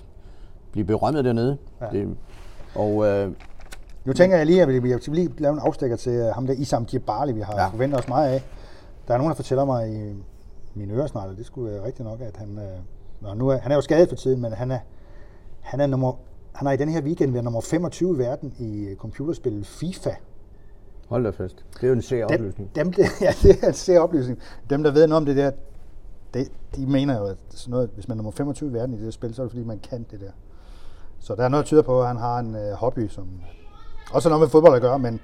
blive 0.72 0.84
berømmet 0.84 1.24
dernede. 1.24 1.58
Ja. 1.80 1.86
Det, 1.98 2.16
og, 2.78 3.06
øh, 3.06 3.32
nu 4.04 4.12
tænker 4.12 4.36
jeg 4.36 4.46
lige, 4.46 4.62
at 4.62 4.68
vi 4.82 4.94
skal 5.00 5.12
lige 5.12 5.30
lave 5.38 5.52
en 5.52 5.58
afstikker 5.58 5.96
til 5.96 6.12
øh, 6.12 6.26
ham 6.26 6.46
der 6.46 6.54
Isam 6.54 6.86
Djibali, 6.86 7.32
vi 7.32 7.40
har 7.40 7.60
ja. 7.60 7.68
forventet 7.68 8.00
os 8.00 8.08
meget 8.08 8.30
af. 8.30 8.44
Der 9.08 9.14
er 9.14 9.18
nogen, 9.18 9.30
der 9.30 9.36
fortæller 9.36 9.64
mig 9.64 9.88
i 9.88 10.14
mine 10.74 11.02
og 11.02 11.36
det 11.36 11.46
skulle 11.46 11.72
være 11.72 11.84
rigtigt 11.84 12.08
nok, 12.08 12.20
at 12.20 12.36
han, 12.36 12.58
øh, 12.58 13.38
nu 13.38 13.48
er, 13.48 13.56
han 13.56 13.72
er 13.72 13.76
jo 13.76 13.80
skadet 13.80 14.08
for 14.08 14.16
tiden, 14.16 14.40
men 14.40 14.52
han 14.52 14.70
er, 14.70 14.78
han 15.60 15.80
er 15.80 15.86
nummer, 15.86 16.12
han 16.52 16.66
er 16.66 16.72
i 16.72 16.76
den 16.76 16.88
her 16.88 17.02
weekend 17.02 17.32
været 17.32 17.44
nummer 17.44 17.60
25 17.60 18.14
i 18.14 18.18
verden 18.18 18.54
i 18.58 18.94
computerspillet 18.98 19.66
FIFA. 19.66 20.10
Hold 21.08 21.24
da 21.24 21.30
fast. 21.30 21.64
Det 21.74 21.82
er 21.82 21.86
jo 21.88 21.92
en 21.92 22.02
seeroplysning. 22.02 22.74
Dem, 22.74 22.92
dem, 22.92 23.04
ja, 23.20 23.34
det 23.42 23.62
er 23.62 23.68
en 23.68 23.74
seeroplysning. 23.74 24.38
Dem, 24.70 24.82
der 24.82 24.90
ved 24.90 25.06
noget 25.06 25.16
om 25.16 25.26
det 25.26 25.36
der, 25.36 25.50
det, 26.34 26.52
de 26.76 26.86
mener 26.86 27.18
jo, 27.18 27.24
at 27.24 27.36
sådan 27.50 27.70
noget, 27.70 27.90
hvis 27.94 28.08
man 28.08 28.14
er 28.14 28.16
nummer 28.16 28.32
25 28.32 28.70
i 28.70 28.72
verden 28.72 28.94
i 28.94 28.96
det 28.96 29.04
der 29.04 29.10
spil, 29.10 29.34
så 29.34 29.42
er 29.42 29.46
det 29.46 29.52
fordi, 29.52 29.64
man 29.64 29.78
kan 29.78 30.06
det 30.10 30.20
der. 30.20 30.30
Så 31.26 31.34
der 31.34 31.44
er 31.44 31.48
noget, 31.48 31.64
der 31.64 31.66
tyder 31.68 31.82
på, 31.82 32.00
at 32.02 32.06
han 32.08 32.16
har 32.16 32.38
en 32.38 32.54
øh, 32.54 32.72
hobby, 32.72 33.08
som 33.08 33.26
også 34.12 34.28
noget 34.28 34.40
med 34.40 34.48
fodbold 34.48 34.74
at 34.74 34.82
gøre, 34.82 34.98
men 34.98 35.20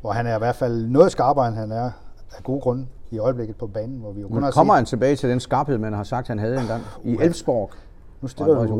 hvor 0.00 0.12
han 0.12 0.26
er 0.26 0.34
i 0.36 0.38
hvert 0.38 0.56
fald 0.56 0.86
noget 0.86 1.12
skarpere, 1.12 1.48
end 1.48 1.56
han 1.56 1.72
er 1.72 1.90
af 2.36 2.42
gode 2.44 2.60
grunde 2.60 2.86
i 3.10 3.18
øjeblikket 3.18 3.56
på 3.56 3.66
banen, 3.66 3.98
hvor 4.00 4.12
vi 4.12 4.20
jo 4.20 4.26
kun 4.28 4.34
men 4.34 4.44
har 4.44 4.50
kommer 4.50 4.74
set... 4.74 4.76
han 4.78 4.84
tilbage 4.86 5.16
til 5.16 5.30
den 5.30 5.40
skarphed, 5.40 5.78
man 5.78 5.92
har 5.92 6.02
sagt, 6.04 6.28
han 6.28 6.38
havde 6.38 6.60
engang 6.60 6.82
i 7.04 7.16
Elfsborg? 7.20 7.70
nu 8.20 8.28
stiller 8.28 8.54
du, 8.54 8.62
øh, 8.62 8.70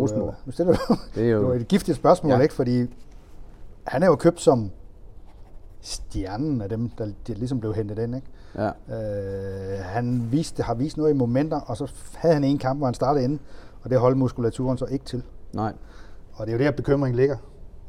nu 0.46 0.52
stiller 0.52 0.72
du 0.88 0.96
Det 1.14 1.26
er 1.26 1.30
jo- 1.30 1.40
jo 1.42 1.52
et 1.52 1.68
giftigt 1.68 1.96
spørgsmål, 1.96 2.32
ja. 2.32 2.38
ikke? 2.40 2.54
Fordi 2.54 2.86
han 3.86 4.02
er 4.02 4.06
jo 4.06 4.16
købt 4.16 4.40
som 4.40 4.70
stjernen 5.80 6.60
af 6.62 6.68
dem, 6.68 6.88
der, 6.98 7.04
der 7.26 7.34
ligesom 7.34 7.60
blev 7.60 7.74
hentet 7.74 7.98
ind, 7.98 8.14
ikke? 8.16 8.26
Ja. 8.54 8.66
Øh, 8.68 9.84
han 9.84 10.28
viste, 10.30 10.62
har 10.62 10.74
vist 10.74 10.96
noget 10.96 11.10
i 11.10 11.14
momenter, 11.16 11.60
og 11.60 11.76
så 11.76 11.92
havde 12.16 12.34
han 12.34 12.44
en 12.44 12.58
kamp, 12.58 12.78
hvor 12.78 12.86
han 12.86 12.94
startede 12.94 13.24
inde, 13.24 13.38
og 13.82 13.90
det 13.90 13.98
holdt 13.98 14.18
muskulaturen 14.18 14.78
så 14.78 14.84
ikke 14.84 15.04
til. 15.04 15.22
Nej. 15.52 15.72
Og 16.34 16.46
det 16.46 16.54
er 16.54 16.58
jo 16.58 16.64
der, 16.64 16.70
bekymringen 16.70 17.16
ligger. 17.16 17.36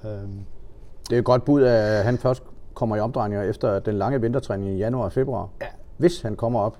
Øhm, 0.05 0.39
Det 1.09 1.15
er 1.15 1.19
et 1.19 1.25
godt 1.25 1.45
bud, 1.45 1.63
at 1.63 2.03
han 2.05 2.17
først 2.17 2.43
kommer 2.73 2.95
i 2.95 2.99
omdrejninger 2.99 3.43
efter 3.43 3.79
den 3.79 3.95
lange 3.97 4.21
vintertræning 4.21 4.69
i 4.71 4.77
januar 4.77 5.05
og 5.05 5.11
februar. 5.11 5.49
Ja. 5.61 5.65
Hvis 5.97 6.21
han 6.21 6.35
kommer 6.35 6.59
op. 6.59 6.77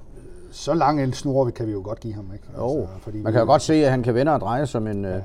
så 0.51 0.73
lang 0.73 1.03
en 1.03 1.13
snor 1.13 1.49
kan 1.49 1.67
vi 1.67 1.71
jo 1.71 1.81
godt 1.83 1.99
give 1.99 2.13
ham, 2.13 2.29
ikke? 2.33 2.45
Jo, 2.57 2.87
fordi 2.99 3.21
man 3.21 3.33
kan 3.33 3.39
jo 3.41 3.47
godt 3.47 3.61
se, 3.61 3.73
at 3.73 3.91
han 3.91 4.03
kan 4.03 4.13
vende 4.15 4.33
og 4.33 4.39
dreje 4.39 4.65
som 4.65 4.87
en, 4.87 5.05
ja. 5.05 5.21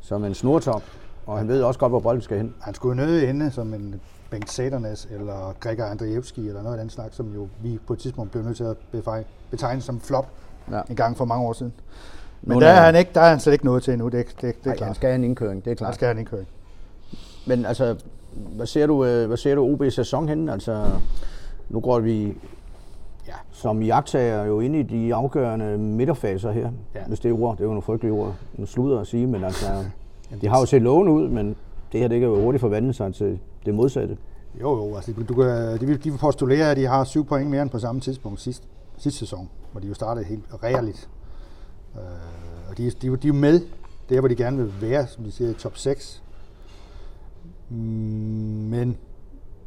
som 0.00 0.24
en 0.24 0.34
snortop. 0.34 0.82
Og 1.26 1.38
han 1.38 1.48
ved 1.48 1.62
også 1.62 1.80
godt, 1.80 1.92
hvor 1.92 2.00
bolden 2.00 2.22
skal 2.22 2.36
hen. 2.36 2.54
Han 2.60 2.74
skulle 2.74 3.02
jo 3.02 3.06
nøde 3.06 3.26
inde 3.26 3.50
som 3.50 3.74
en 3.74 4.00
Bengt 4.30 4.50
Sædernes 4.50 5.08
eller 5.10 5.54
Gregor 5.60 5.84
Andrzejewski 5.84 6.48
eller 6.48 6.62
noget 6.62 6.76
af 6.76 6.80
den 6.82 6.90
slags, 6.90 7.16
som 7.16 7.34
jo 7.34 7.48
vi 7.62 7.78
på 7.86 7.92
et 7.92 7.98
tidspunkt 7.98 8.32
blev 8.32 8.44
nødt 8.44 8.56
til 8.56 8.64
at 8.64 8.76
betegne 9.50 9.80
som 9.82 10.00
flop 10.00 10.28
ja. 10.70 10.80
en 10.90 10.96
gang 10.96 11.16
for 11.16 11.24
mange 11.24 11.46
år 11.46 11.52
siden. 11.52 11.72
Men 12.42 12.60
der 12.60 12.66
er- 12.68 12.84
han 12.84 12.96
ikke, 12.96 13.10
der 13.14 13.20
er 13.20 13.30
han 13.30 13.40
slet 13.40 13.52
ikke 13.52 13.64
nået 13.64 13.82
til 13.82 13.92
endnu, 13.92 14.08
det, 14.08 14.20
er- 14.20 14.24
det, 14.24 14.36
det 14.40 14.48
er 14.48 14.52
Nej, 14.66 14.76
klart. 14.76 14.86
han 14.86 14.94
skal 14.94 15.08
have 15.08 15.14
en 15.14 15.24
indkøring, 15.24 15.64
det 15.64 15.70
er 15.70 15.74
klart. 15.74 15.94
skal 15.94 16.08
han 16.08 16.18
ikke 16.18 16.30
køre. 16.30 16.44
Men 17.46 17.66
altså, 17.66 17.96
hvad 18.32 18.66
ser 18.66 18.86
du, 18.86 19.04
øh, 19.04 19.26
hvad 19.26 19.36
ser 19.36 19.54
du 19.54 19.62
OB 19.72 19.82
sæson 19.90 20.28
henne? 20.28 20.52
Altså, 20.52 20.84
nu 21.68 21.80
går 21.80 22.00
vi 22.00 22.24
ja, 23.26 23.32
som 23.50 23.82
jagttager 23.82 24.44
jo 24.44 24.60
ind 24.60 24.76
i 24.76 24.82
de 24.82 25.14
afgørende 25.14 25.78
midterfaser 25.78 26.50
her. 26.52 26.70
Ja. 26.94 27.00
Hvis 27.08 27.20
det 27.20 27.28
er 27.30 27.40
ord, 27.40 27.52
det 27.56 27.60
er 27.60 27.64
jo 27.64 27.70
nogle 27.70 27.82
frygtelige 27.82 28.12
ord. 28.12 28.34
Nu 28.54 28.66
slutter 28.66 28.98
at 29.00 29.06
sige, 29.06 29.26
men 29.26 29.44
altså, 29.44 29.66
de 30.40 30.48
har 30.48 30.58
jo 30.60 30.66
set 30.66 30.82
lovende 30.82 31.12
ud, 31.12 31.28
men 31.28 31.56
det 31.92 32.00
her 32.00 32.08
det 32.08 32.20
kan 32.20 32.28
jo 32.28 32.40
hurtigt 32.40 32.60
forvandle 32.60 32.92
sig 32.92 33.14
til 33.14 33.38
det 33.66 33.74
modsatte. 33.74 34.16
Jo, 34.60 34.76
jo, 34.88 34.94
altså 34.96 35.12
du, 35.28 35.34
kan, 35.34 35.46
de, 35.80 35.86
vil, 35.86 36.04
de 36.04 36.10
vil 36.10 36.18
postulere, 36.18 36.70
at 36.70 36.76
de 36.76 36.86
har 36.86 37.04
syv 37.04 37.24
point 37.26 37.50
mere 37.50 37.62
end 37.62 37.70
på 37.70 37.78
samme 37.78 38.00
tidspunkt 38.00 38.40
sidst, 38.40 38.62
sidste 38.96 39.18
sæson, 39.18 39.48
hvor 39.72 39.80
de 39.80 39.86
jo 39.86 39.94
startede 39.94 40.24
helt 40.24 40.44
regerligt. 40.62 41.08
Øh, 41.96 42.70
og 42.70 42.78
de, 42.78 42.90
de, 42.90 42.92
de 43.00 43.08
er 43.08 43.16
jo 43.28 43.32
med 43.32 43.60
der, 44.08 44.20
hvor 44.20 44.28
de 44.28 44.36
gerne 44.36 44.56
vil 44.56 44.80
være, 44.80 45.06
som 45.06 45.24
de 45.24 45.32
siger, 45.32 45.50
i 45.50 45.54
top 45.54 45.76
6. 45.76 46.22
Mm, 47.70 47.76
Men 48.70 48.98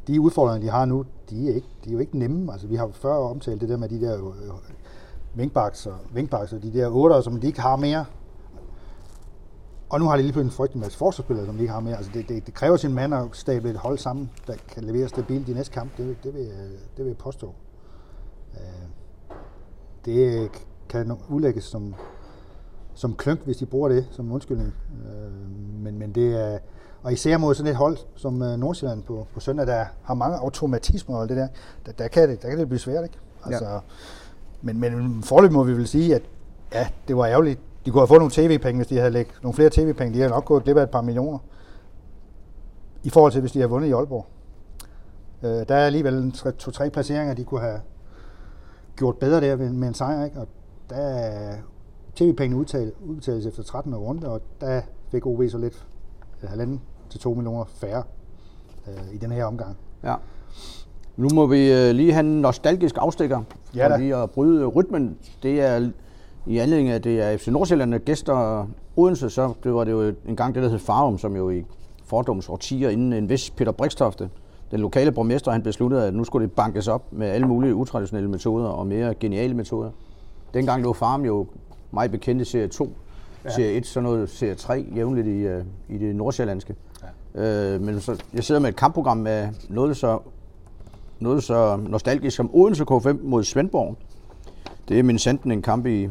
de 0.08 0.22
udfordringer, 0.22 0.68
de 0.68 0.72
har 0.72 0.86
nu, 0.86 1.06
de 1.30 1.50
er, 1.50 1.56
ikke, 1.56 1.68
de 1.84 1.90
er 1.90 1.94
jo 1.94 2.00
ikke 2.00 2.18
nemme. 2.18 2.52
Altså, 2.52 2.68
vi 2.68 2.76
har 2.76 2.90
før 2.94 3.16
omtalt 3.16 3.62
det 3.62 3.70
der 3.70 3.78
med 3.78 3.90
de 3.90 4.02
der 4.02 4.28
øh, 4.28 4.32
vinkbaks 5.34 5.86
og, 5.86 5.98
vingbaks 6.14 6.54
og 6.54 6.64
de 6.64 6.74
der 6.74 6.90
otter, 6.90 7.22
som 7.22 7.40
de 7.40 7.48
ikke 7.48 7.62
har 7.62 7.76
mere. 7.76 8.06
Og 9.90 10.00
nu 10.00 10.06
har 10.06 10.16
de 10.16 10.22
lige 10.22 10.32
pludselig 10.32 10.52
en 10.52 10.58
frygtelig 10.58 10.82
masse 10.82 10.98
forsvarsspillere, 10.98 11.46
som 11.46 11.56
de 11.56 11.62
ikke 11.62 11.74
har 11.74 11.80
mere. 11.80 11.98
Altså 11.98 12.12
det, 12.14 12.30
det, 12.30 12.46
det 12.46 12.54
kræver 12.54 12.78
sin 12.78 12.94
mand 12.94 13.14
at 13.14 13.28
stable 13.34 13.70
et 13.70 13.78
hold 13.78 13.98
sammen, 13.98 14.32
der 14.48 14.54
kan 14.68 14.84
levere 14.84 15.08
stabilt 15.08 15.50
i 15.50 15.54
næste 15.54 15.74
kamp. 15.74 15.98
Det, 15.98 16.18
det, 16.24 16.34
vil, 16.34 16.42
det 16.98 17.06
vil 17.06 17.08
jeg 17.08 17.18
påstå. 17.18 17.54
Øh, 18.54 18.88
det 20.06 20.50
kan 20.90 21.18
udlægges 21.30 21.64
som, 21.64 21.96
som 22.96 23.16
klønk, 23.16 23.42
hvis 23.46 23.58
de 23.58 23.66
bruger 23.66 23.90
det 23.90 24.08
som 24.12 24.32
undskyldning. 24.32 24.74
Øh, 25.06 25.32
Men, 25.84 26.00
men 26.00 26.12
det 26.12 26.42
er, 26.42 26.60
og 27.04 27.14
især 27.14 27.38
mod 27.38 27.56
sådan 27.56 27.72
et 27.72 27.76
hold 27.76 27.98
som 28.16 28.42
øh, 28.42 28.58
Nordsjælland 28.58 29.04
på, 29.04 29.28
på 29.34 29.40
søndag, 29.40 29.68
der 29.68 29.86
har 30.04 30.14
mange 30.14 30.38
automatismer 30.38 31.18
og 31.18 31.30
det 31.30 31.38
der, 31.38 31.48
der, 31.86 31.92
der, 31.92 32.08
kan, 32.08 32.30
det, 32.30 32.42
der 32.42 32.50
kan 32.50 32.60
det 32.60 32.68
blive 32.70 32.80
svært, 32.80 33.04
ikke? 33.04 33.18
Altså, 33.46 33.66
ja. 33.66 33.80
Men, 34.62 34.80
men 34.80 35.24
forløb 35.24 35.52
må 35.52 35.64
vi 35.64 35.74
vel 35.74 35.88
sige, 35.88 36.16
at 36.16 36.22
ja, 36.74 36.88
det 37.08 37.18
var 37.18 37.26
ærgerligt. 37.26 37.60
De 37.86 37.92
kunne 37.92 38.02
have 38.02 38.08
fået 38.08 38.20
nogle 38.20 38.32
tv-penge, 38.32 38.78
hvis 38.78 38.88
de 38.88 38.98
havde 38.98 39.12
lægget 39.12 39.36
nogle 39.44 39.54
flere 39.54 39.70
tv-penge. 39.70 40.14
De 40.14 40.20
havde 40.20 40.32
nok 40.32 40.46
gået 40.46 40.64
glip 40.64 40.78
af 40.78 40.84
et 40.84 40.90
par 40.90 41.02
millioner. 41.02 41.38
I 43.04 43.10
forhold 43.10 43.32
til, 43.32 43.42
hvis 43.42 43.52
de 43.52 43.60
havde 43.60 43.70
vundet 43.70 43.88
i 43.88 43.92
Aalborg. 43.92 44.26
Øh, 45.44 45.68
der 45.70 45.76
er 45.76 45.86
alligevel 45.86 46.14
en 46.14 46.32
tre- 46.32 46.52
to-tre 46.52 46.90
placeringer, 46.90 47.34
de 47.34 47.44
kunne 47.44 47.62
have 47.62 47.80
gjort 48.96 49.18
bedre 49.18 49.42
der 49.42 49.56
med, 49.56 49.88
en 49.88 49.94
sejr. 49.94 50.26
Ikke? 50.26 50.40
Og 50.40 50.48
der 50.90 50.96
er 50.96 51.56
tv-pengene 52.16 52.60
udtalt, 52.60 52.94
udbetales 53.06 53.46
efter 53.46 53.64
13. 53.64 53.96
runde, 53.96 54.30
og 54.30 54.42
der 54.62 54.82
fik 55.12 55.26
OB 55.26 55.42
så 55.50 55.58
lidt 55.58 55.86
øh, 56.44 56.50
halvanden 56.50 56.82
til 57.10 57.20
2 57.20 57.34
millioner 57.34 57.66
færre 57.66 58.04
øh, 58.88 59.14
i 59.16 59.18
den 59.18 59.32
her 59.32 59.46
omgang. 59.46 59.78
Ja. 60.04 60.16
Nu 61.18 61.28
må 61.34 61.46
vi 61.46 61.72
øh, 61.74 61.96
lige 61.96 62.14
have 62.14 62.26
en 62.26 62.42
nostalgisk 62.42 62.96
afstikker, 63.00 63.42
Ja 63.76 63.86
for 63.86 63.90
da. 63.90 63.98
lige 63.98 64.16
at 64.16 64.32
bryde 64.32 64.66
rytmen. 64.66 65.18
Det 65.44 65.62
er 65.62 65.90
i 66.46 66.58
anledning 66.58 66.90
af, 66.90 66.96
at 66.96 67.04
det 67.04 67.22
er 67.22 67.38
FC 67.38 67.48
Nordsjælland, 67.48 67.92
der 67.92 67.98
gæster 67.98 68.68
Odense, 68.96 69.30
så 69.30 69.54
det 69.64 69.74
var 69.74 69.84
det 69.84 69.92
jo 69.92 70.14
en 70.28 70.36
gang 70.36 70.56
det, 70.56 70.64
der 70.64 70.70
hed 70.70 70.80
Farum, 70.80 71.18
som 71.18 71.36
jo 71.36 71.50
i 71.50 71.64
fordoms 72.06 72.50
årtier 72.50 72.90
inden 72.90 73.14
en 73.14 73.30
vis 73.30 73.50
Peter 73.50 73.72
Brikstofte, 73.72 74.30
den 74.72 74.80
lokale 74.80 75.12
borgmester, 75.12 75.52
han 75.52 75.64
besluttede, 75.64 76.08
at 76.08 76.14
nu 76.14 76.24
skulle 76.24 76.48
det 76.48 76.56
bankes 76.56 76.88
op 76.88 77.14
med 77.14 77.28
alle 77.28 77.48
mulige 77.48 77.76
utraditionelle 77.76 78.30
metoder 78.30 78.68
og 78.68 78.88
mere 78.88 79.14
geniale 79.14 79.54
metoder. 79.54 79.92
Dengang 80.54 80.84
lå 80.84 80.94
Farum 80.94 81.26
jo 81.26 81.48
meget 81.92 82.12
bekendt 82.12 82.42
i 82.42 82.46
serie 82.46 82.68
2, 82.68 82.94
ja. 83.46 83.50
serie 83.50 83.72
1, 83.72 83.86
så 83.86 84.02
noget 84.02 84.30
serie 84.30 84.56
3 84.56 84.86
jævnligt 84.96 85.28
i, 85.28 85.40
øh, 85.40 85.64
i 85.90 85.98
det 85.98 86.16
nordsjællandske. 86.16 86.76
Ja. 87.36 87.74
Øh, 87.74 87.82
men 87.82 88.02
så, 88.02 88.24
jeg 88.34 88.44
sidder 88.44 88.62
med 88.62 88.70
et 88.70 88.76
kampprogram 88.76 89.18
med 89.18 89.50
noget 89.70 89.98
så 89.98 90.20
noget 91.20 91.44
så 91.44 91.80
nostalgisk 91.88 92.36
som 92.36 92.50
Odense 92.54 92.84
K5 92.92 93.24
mod 93.24 93.44
Svendborg. 93.44 93.96
Det 94.88 95.00
er 95.00 95.04
min 95.04 95.20
sanden 95.20 95.52
en 95.52 95.62
kamp 95.62 95.86
i, 95.86 96.10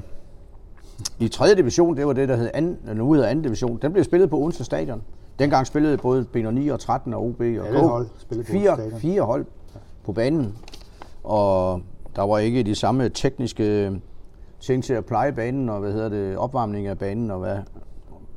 i 1.19 1.29
3. 1.29 1.55
division. 1.55 1.97
Det 1.97 2.07
var 2.07 2.13
det, 2.13 2.29
der 2.29 2.37
hed 2.37 2.51
anden, 2.55 2.79
nu 2.95 3.13
hedder 3.13 3.35
2. 3.35 3.41
division. 3.41 3.79
Den 3.83 3.93
blev 3.93 4.05
spillet 4.05 4.31
på 4.31 4.39
Odense 4.39 4.65
Stadion. 4.65 5.03
Dengang 5.39 5.67
spillede 5.67 5.97
både 5.97 6.27
B9 6.37 6.73
og 6.73 6.81
13 6.81 7.15
og 7.15 7.25
OB 7.25 7.41
og 7.41 7.47
Alle 7.47 7.81
K. 7.81 7.83
hold 7.83 8.07
fire, 8.45 8.79
fire 8.99 9.23
hold 9.23 9.47
på 10.05 10.13
banen. 10.13 10.59
Og 11.25 11.81
der 12.17 12.23
var 12.23 12.39
ikke 12.39 12.63
de 12.63 12.75
samme 12.75 13.09
tekniske 13.09 13.93
ting 14.65 14.85
til 14.85 14.93
at 14.95 15.05
pleje 15.05 15.33
banen 15.33 15.69
og 15.69 15.81
hvad 15.81 15.93
hedder 15.93 16.09
det, 16.09 16.37
opvarmning 16.37 16.87
af 16.87 16.99
banen 16.99 17.31
og, 17.31 17.39
hvad, 17.39 17.57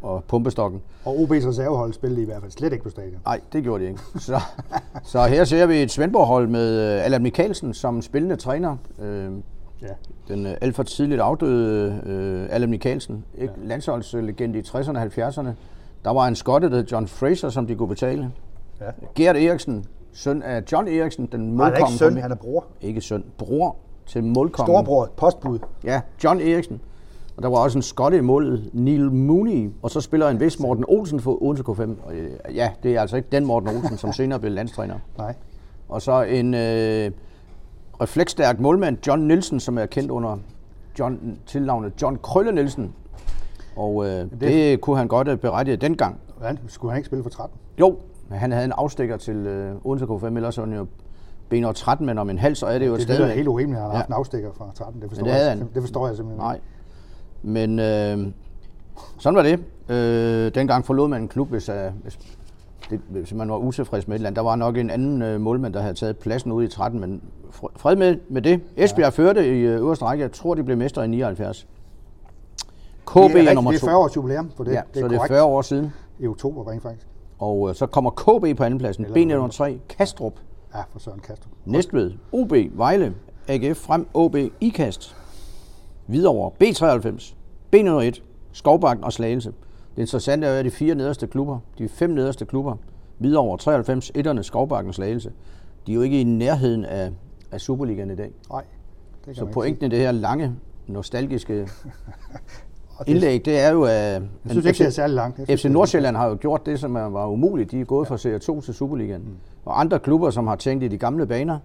og 0.01 0.23
pumpestokken. 0.23 0.81
Og 1.05 1.15
OB's 1.15 1.47
reservehold 1.47 1.93
spillede 1.93 2.21
i 2.21 2.25
hvert 2.25 2.41
fald 2.41 2.51
slet 2.51 2.71
ikke 2.73 2.83
på 2.83 2.89
stadion. 2.89 3.21
Nej, 3.25 3.39
det 3.53 3.63
gjorde 3.63 3.83
de 3.83 3.89
ikke. 3.89 3.99
Så, 4.19 4.39
så 5.03 5.25
her 5.25 5.43
ser 5.43 5.65
vi 5.65 5.81
et 5.81 5.91
Svendborg-hold 5.91 6.47
med 6.47 6.95
øh, 6.97 7.05
Allan 7.05 7.23
Mikkelsen 7.23 7.73
som 7.73 8.01
spillende 8.01 8.35
træner. 8.35 8.77
Øh, 9.01 9.31
Ja. 9.81 9.87
den 10.33 10.45
øh, 10.45 10.53
alt 10.61 10.75
for 10.75 10.83
tidligt 10.83 11.21
afdøde 11.21 12.01
øh, 12.05 12.47
Allan 12.55 12.69
Mikkelsen, 12.69 13.25
ikke? 13.37 13.53
Ja. 13.61 13.67
landsholdslegende 13.67 14.59
i 14.59 14.61
60'erne 14.61 14.97
og 14.97 15.03
70'erne. 15.03 15.47
Der 16.05 16.13
var 16.13 16.27
en 16.27 16.35
skotte, 16.35 16.69
der 16.69 16.75
hed 16.75 16.85
John 16.85 17.07
Fraser, 17.07 17.49
som 17.49 17.67
de 17.67 17.75
kunne 17.75 17.87
betale. 17.87 18.31
Ja. 18.81 18.85
Gert 19.15 19.35
Eriksen, 19.35 19.85
søn 20.13 20.41
af 20.41 20.63
John 20.71 20.87
Eriksen, 20.87 21.25
den 21.31 21.39
Han 21.39 21.49
er 21.49 21.53
målkonge. 21.55 21.79
ikke 21.79 21.97
søn, 21.97 22.17
han 22.17 22.31
er 22.31 22.35
bror. 22.35 22.65
Ikke 22.81 23.01
søn, 23.01 23.23
bror 23.37 23.75
til 24.07 24.23
målkongen. 24.23 24.67
Storbror, 24.67 25.09
postbud. 25.17 25.59
Ja, 25.83 26.01
John 26.23 26.41
Eriksen. 26.41 26.81
Og 27.37 27.43
der 27.43 27.49
var 27.49 27.57
også 27.57 27.77
en 27.77 27.81
skotte 27.81 28.17
i 28.17 28.21
målet, 28.21 28.69
Neil 28.73 29.11
Mooney, 29.11 29.71
og 29.81 29.91
så 29.91 30.01
spiller 30.01 30.29
en 30.29 30.39
vis 30.39 30.59
Morten 30.59 30.85
Olsen 30.87 31.19
for 31.19 31.43
Odense 31.43 31.63
K5. 31.63 31.81
Og, 31.81 32.15
øh, 32.15 32.31
ja, 32.55 32.71
det 32.83 32.95
er 32.95 33.01
altså 33.01 33.17
ikke 33.17 33.29
den 33.31 33.45
Morten 33.45 33.69
Olsen, 33.69 33.97
som 33.97 34.13
senere 34.19 34.39
blev 34.39 34.51
landstræner. 34.51 34.95
Nej. 35.17 35.35
Og 35.89 36.01
så 36.01 36.21
en 36.21 36.53
øh, 36.53 37.11
refleksstærk 38.01 38.59
målmand, 38.59 38.97
John 39.07 39.27
Nielsen, 39.27 39.59
som 39.59 39.77
er 39.77 39.85
kendt 39.85 40.11
under 40.11 40.37
John, 40.99 41.37
tilnavnet 41.45 42.01
John 42.01 42.17
Krølle 42.23 42.51
Nielsen. 42.51 42.93
Og 43.75 44.05
øh, 44.05 44.11
det, 44.11 44.41
det 44.41 44.81
kunne 44.81 44.97
han 44.97 45.07
godt 45.07 45.27
øh, 45.27 45.37
berettige 45.37 45.77
dengang. 45.77 46.19
Hvordan? 46.37 46.59
Skulle 46.67 46.91
han 46.91 46.97
ikke 46.97 47.05
spille 47.05 47.23
for 47.23 47.29
13? 47.29 47.59
Jo, 47.79 47.97
men 48.29 48.39
han 48.39 48.51
havde 48.51 48.65
en 48.65 48.71
afstikker 48.71 49.17
til 49.17 49.35
øh, 49.35 49.75
Odense 49.83 50.05
K5, 50.05 50.25
ellers 50.25 50.57
var 50.57 50.65
han 50.65 50.73
jo 50.73 50.87
ben 51.49 51.73
13 51.73 52.05
men 52.05 52.17
om 52.17 52.29
en 52.29 52.37
hals, 52.37 52.63
og 52.63 52.73
er 52.73 52.79
det 52.79 52.87
jo 52.87 52.93
Det 52.95 53.01
stadig. 53.01 53.21
lyder 53.21 53.33
helt 53.35 53.47
urimeligt, 53.47 53.77
at 53.77 53.81
han 53.81 53.89
har 53.91 53.95
Ja. 53.95 53.97
haft 53.97 54.07
en 54.07 54.13
afstikker 54.13 54.49
fra 54.57 54.71
13. 54.75 55.01
Det 55.01 55.09
forstår, 55.09 55.25
det 55.27 55.33
jeg, 55.33 55.49
han. 55.49 55.59
det 55.73 55.81
forstår 55.83 56.07
jeg 56.07 56.15
simpelthen 56.15 56.43
Nej. 56.43 56.59
Men 57.41 57.79
øh, 57.79 58.33
sådan 59.19 59.35
var 59.37 59.43
det. 59.43 59.59
Øh, 59.89 60.55
dengang 60.55 60.85
forlod 60.85 61.07
man 61.07 61.21
en 61.21 61.27
klub, 61.27 61.49
hvis, 61.49 61.69
øh, 61.69 61.75
hvis, 62.03 62.19
det, 62.89 62.99
hvis 63.09 63.33
man 63.33 63.49
var 63.49 63.57
utilfreds 63.57 64.07
med 64.07 64.15
et 64.15 64.19
eller 64.19 64.27
andet. 64.29 64.35
Der 64.35 64.43
var 64.43 64.55
nok 64.55 64.77
en 64.77 64.89
anden 64.89 65.21
øh, 65.21 65.41
målmand, 65.41 65.73
der 65.73 65.81
havde 65.81 65.93
taget 65.93 66.17
pladsen 66.17 66.51
ud 66.51 66.63
i 66.63 66.67
13, 66.67 66.99
men 66.99 67.21
fr- 67.51 67.73
fred 67.77 67.95
med, 67.95 68.15
med 68.29 68.41
det. 68.41 68.61
Esbjerg 68.77 69.05
ja. 69.17 69.23
førte 69.23 69.47
i 69.47 69.59
øh, 69.59 69.75
øverste 69.79 70.05
række. 70.05 70.21
Jeg 70.21 70.31
tror, 70.31 70.55
de 70.55 70.63
blev 70.63 70.77
mestre 70.77 71.05
i 71.05 71.07
79. 71.07 71.67
KB 73.07 73.15
Det 73.15 73.35
er, 73.47 73.49
er, 73.49 73.53
nummer 73.53 73.71
det 73.71 73.79
to. 73.79 73.87
er 73.87 73.89
40 73.89 73.97
års 73.99 74.15
jubilæum 74.15 74.51
for 74.57 74.63
det. 74.63 74.71
ja, 74.71 74.81
det 74.93 74.99
er 74.99 75.01
så 75.03 75.07
det 75.07 75.13
er 75.13 75.17
korrekt. 75.17 75.33
40 75.33 75.43
år 75.43 75.61
siden. 75.61 75.93
I 76.19 76.27
oktober 76.27 76.71
rent 76.71 76.83
faktisk. 76.83 77.07
Og 77.39 77.69
øh, 77.69 77.75
så 77.75 77.85
kommer 77.85 78.11
KB 78.11 78.57
på 78.57 78.63
andenpladsen. 78.63 79.05
B 79.13 79.17
nummer 79.17 79.47
3, 79.47 79.79
Kastrup. 79.89 80.33
Ja, 80.77 80.83
for 80.91 80.99
Søren 80.99 81.19
Kastrup. 81.19 81.51
Næstved, 81.65 82.11
OB, 82.31 82.53
Vejle, 82.71 83.15
AGF 83.47 83.77
frem, 83.77 84.07
OB, 84.13 84.35
IKAST, 84.61 85.15
Hvidovre, 86.05 86.51
B93, 86.63 87.35
B101, 87.75 88.21
Skovbakken 88.51 89.03
og 89.03 89.13
Slagelse. 89.13 89.53
Det 89.95 90.01
interessante 90.01 90.47
er 90.47 90.51
jo, 90.51 90.57
at 90.57 90.65
de 90.65 90.71
fire 90.71 90.95
nederste 90.95 91.27
klubber, 91.27 91.59
de 91.77 91.89
fem 91.89 92.09
nederste 92.09 92.45
klubber, 92.45 92.75
Hvidovre 93.17 93.57
93, 93.57 94.11
etterne, 94.15 94.43
Skovbakken 94.43 94.89
og 94.89 94.95
Slagelse, 94.95 95.31
de 95.87 95.91
er 95.91 95.95
jo 95.95 96.01
ikke 96.01 96.21
i 96.21 96.23
nærheden 96.23 96.85
af, 96.85 97.11
af 97.51 97.61
Superligaen 97.61 98.11
i 98.11 98.15
dag. 98.15 98.31
Nej, 98.49 98.63
det 99.15 99.25
kan 99.25 99.35
Så 99.35 99.45
pointen 99.45 99.85
i 99.85 99.89
det 99.89 99.99
her 99.99 100.11
lange, 100.11 100.55
nostalgiske 100.87 101.67
Og 102.97 103.07
det- 103.07 103.13
indlæg, 103.13 103.45
det 103.45 103.59
er 103.59 103.71
jo, 103.71 103.83
at 103.83 103.91
Jeg 103.93 104.21
synes 104.47 104.65
ikke, 104.65 104.77
det 104.77 104.85
er 104.85 104.89
særlig 104.89 105.15
langt. 105.15 105.39
FC 105.51 105.65
Nordsjælland 105.65 106.15
har 106.15 106.27
jo 106.27 106.37
gjort 106.41 106.65
det, 106.65 106.79
som 106.79 106.93
var 106.93 107.27
umuligt. 107.27 107.71
De 107.71 107.81
er 107.81 107.85
gået 107.85 108.07
fra 108.07 108.17
Serie 108.17 108.39
2 108.39 108.61
til 108.61 108.73
Superligaen. 108.73 109.21
Mm. 109.21 109.35
Og 109.65 109.79
andre 109.79 109.99
klubber, 109.99 110.29
som 110.29 110.47
har 110.47 110.55
tænkt 110.55 110.83
i 110.83 110.87
de 110.87 110.97
gamle 110.97 111.27
baner, 111.27 111.59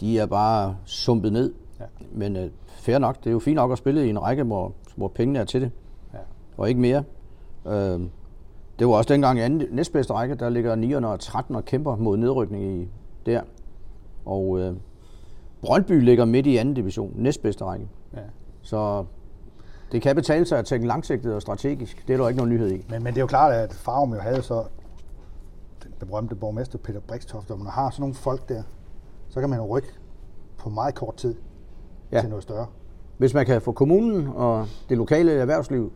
de 0.00 0.18
er 0.18 0.26
bare 0.26 0.76
sumpet 0.84 1.32
ned. 1.32 1.52
Ja. 1.80 1.84
Men 2.12 2.36
øh, 2.36 2.50
fair 2.76 2.98
nok, 2.98 3.18
det 3.18 3.26
er 3.26 3.30
jo 3.32 3.38
fint 3.38 3.54
nok 3.56 3.72
at 3.72 3.78
spille 3.78 4.06
i 4.06 4.10
en 4.10 4.22
række, 4.22 4.42
hvor, 4.42 4.72
hvor 4.96 5.08
pengene 5.08 5.38
er 5.38 5.44
til 5.44 5.60
det. 5.60 5.70
Ja. 6.14 6.18
Og 6.56 6.68
ikke 6.68 6.80
mere. 6.80 7.02
Øh, 7.66 8.00
det 8.78 8.86
var 8.88 8.92
også 8.94 9.08
dengang 9.14 9.38
i 9.38 9.42
anden, 9.42 9.68
næstbedste 9.70 10.12
række, 10.12 10.34
der 10.34 10.48
ligger 10.48 10.74
9 10.74 10.92
og 10.94 11.20
13 11.20 11.56
og 11.56 11.64
kæmper 11.64 11.96
mod 11.96 12.16
nedrykning 12.16 12.64
i 12.82 12.88
der. 13.26 13.40
Og 14.26 14.60
øh, 14.60 14.72
Brøndby 15.62 16.04
ligger 16.04 16.24
midt 16.24 16.46
i 16.46 16.56
anden 16.56 16.74
division, 16.74 17.12
næstbedste 17.16 17.64
række. 17.64 17.88
Ja. 18.14 18.20
Så 18.62 19.04
det 19.92 20.02
kan 20.02 20.16
betale 20.16 20.46
sig 20.46 20.58
at 20.58 20.64
tænke 20.64 20.86
langsigtet 20.86 21.34
og 21.34 21.42
strategisk. 21.42 22.04
Det 22.08 22.14
er 22.14 22.18
der 22.18 22.28
ikke 22.28 22.36
nogen 22.38 22.52
nyhed 22.52 22.70
i. 22.70 22.86
Men, 22.90 23.02
men 23.02 23.14
det 23.14 23.18
er 23.18 23.22
jo 23.22 23.26
klart, 23.26 23.52
at 23.52 23.72
Farum 23.72 24.14
jo 24.14 24.20
havde 24.20 24.42
så 24.42 24.64
den 25.82 26.08
berømte 26.08 26.34
borgmester 26.34 26.78
Peter 26.78 27.00
Brikstoft, 27.00 27.50
og 27.50 27.58
man 27.58 27.66
har 27.66 27.90
sådan 27.90 28.00
nogle 28.02 28.14
folk 28.14 28.48
der, 28.48 28.62
så 29.28 29.40
kan 29.40 29.50
man 29.50 29.58
jo 29.58 29.66
rykke 29.76 29.88
på 30.58 30.70
meget 30.70 30.94
kort 30.94 31.16
tid 31.16 31.34
Ja. 32.12 32.16
ja. 32.16 32.20
til 32.20 32.28
noget 32.30 32.42
større. 32.42 32.66
Hvis 33.18 33.34
man 33.34 33.46
kan 33.46 33.62
få 33.62 33.72
kommunen 33.72 34.28
og 34.34 34.66
det 34.88 34.96
lokale 34.98 35.32
erhvervsliv 35.32 35.92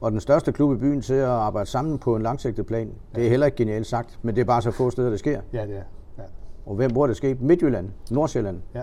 og 0.00 0.12
den 0.12 0.20
største 0.20 0.52
klub 0.52 0.76
i 0.76 0.78
byen 0.80 1.00
til 1.02 1.14
at 1.14 1.24
arbejde 1.28 1.70
sammen 1.70 1.98
på 1.98 2.16
en 2.16 2.22
langsigtet 2.22 2.66
plan, 2.66 2.92
det 3.14 3.24
er 3.26 3.30
heller 3.30 3.46
ikke 3.46 3.56
genialt 3.56 3.86
sagt, 3.86 4.18
men 4.22 4.34
det 4.34 4.40
er 4.40 4.44
bare 4.44 4.62
så 4.62 4.70
få 4.70 4.90
steder, 4.90 5.10
det 5.10 5.18
sker. 5.18 5.40
Ja, 5.52 5.66
det 5.66 5.76
er. 5.76 5.82
Ja. 6.18 6.22
Og 6.66 6.74
hvem, 6.74 6.96
er 6.96 7.06
det 7.06 7.16
sket? 7.16 7.40
Midtjylland, 7.40 7.90
Nordsjælland, 8.10 8.60
ja. 8.74 8.82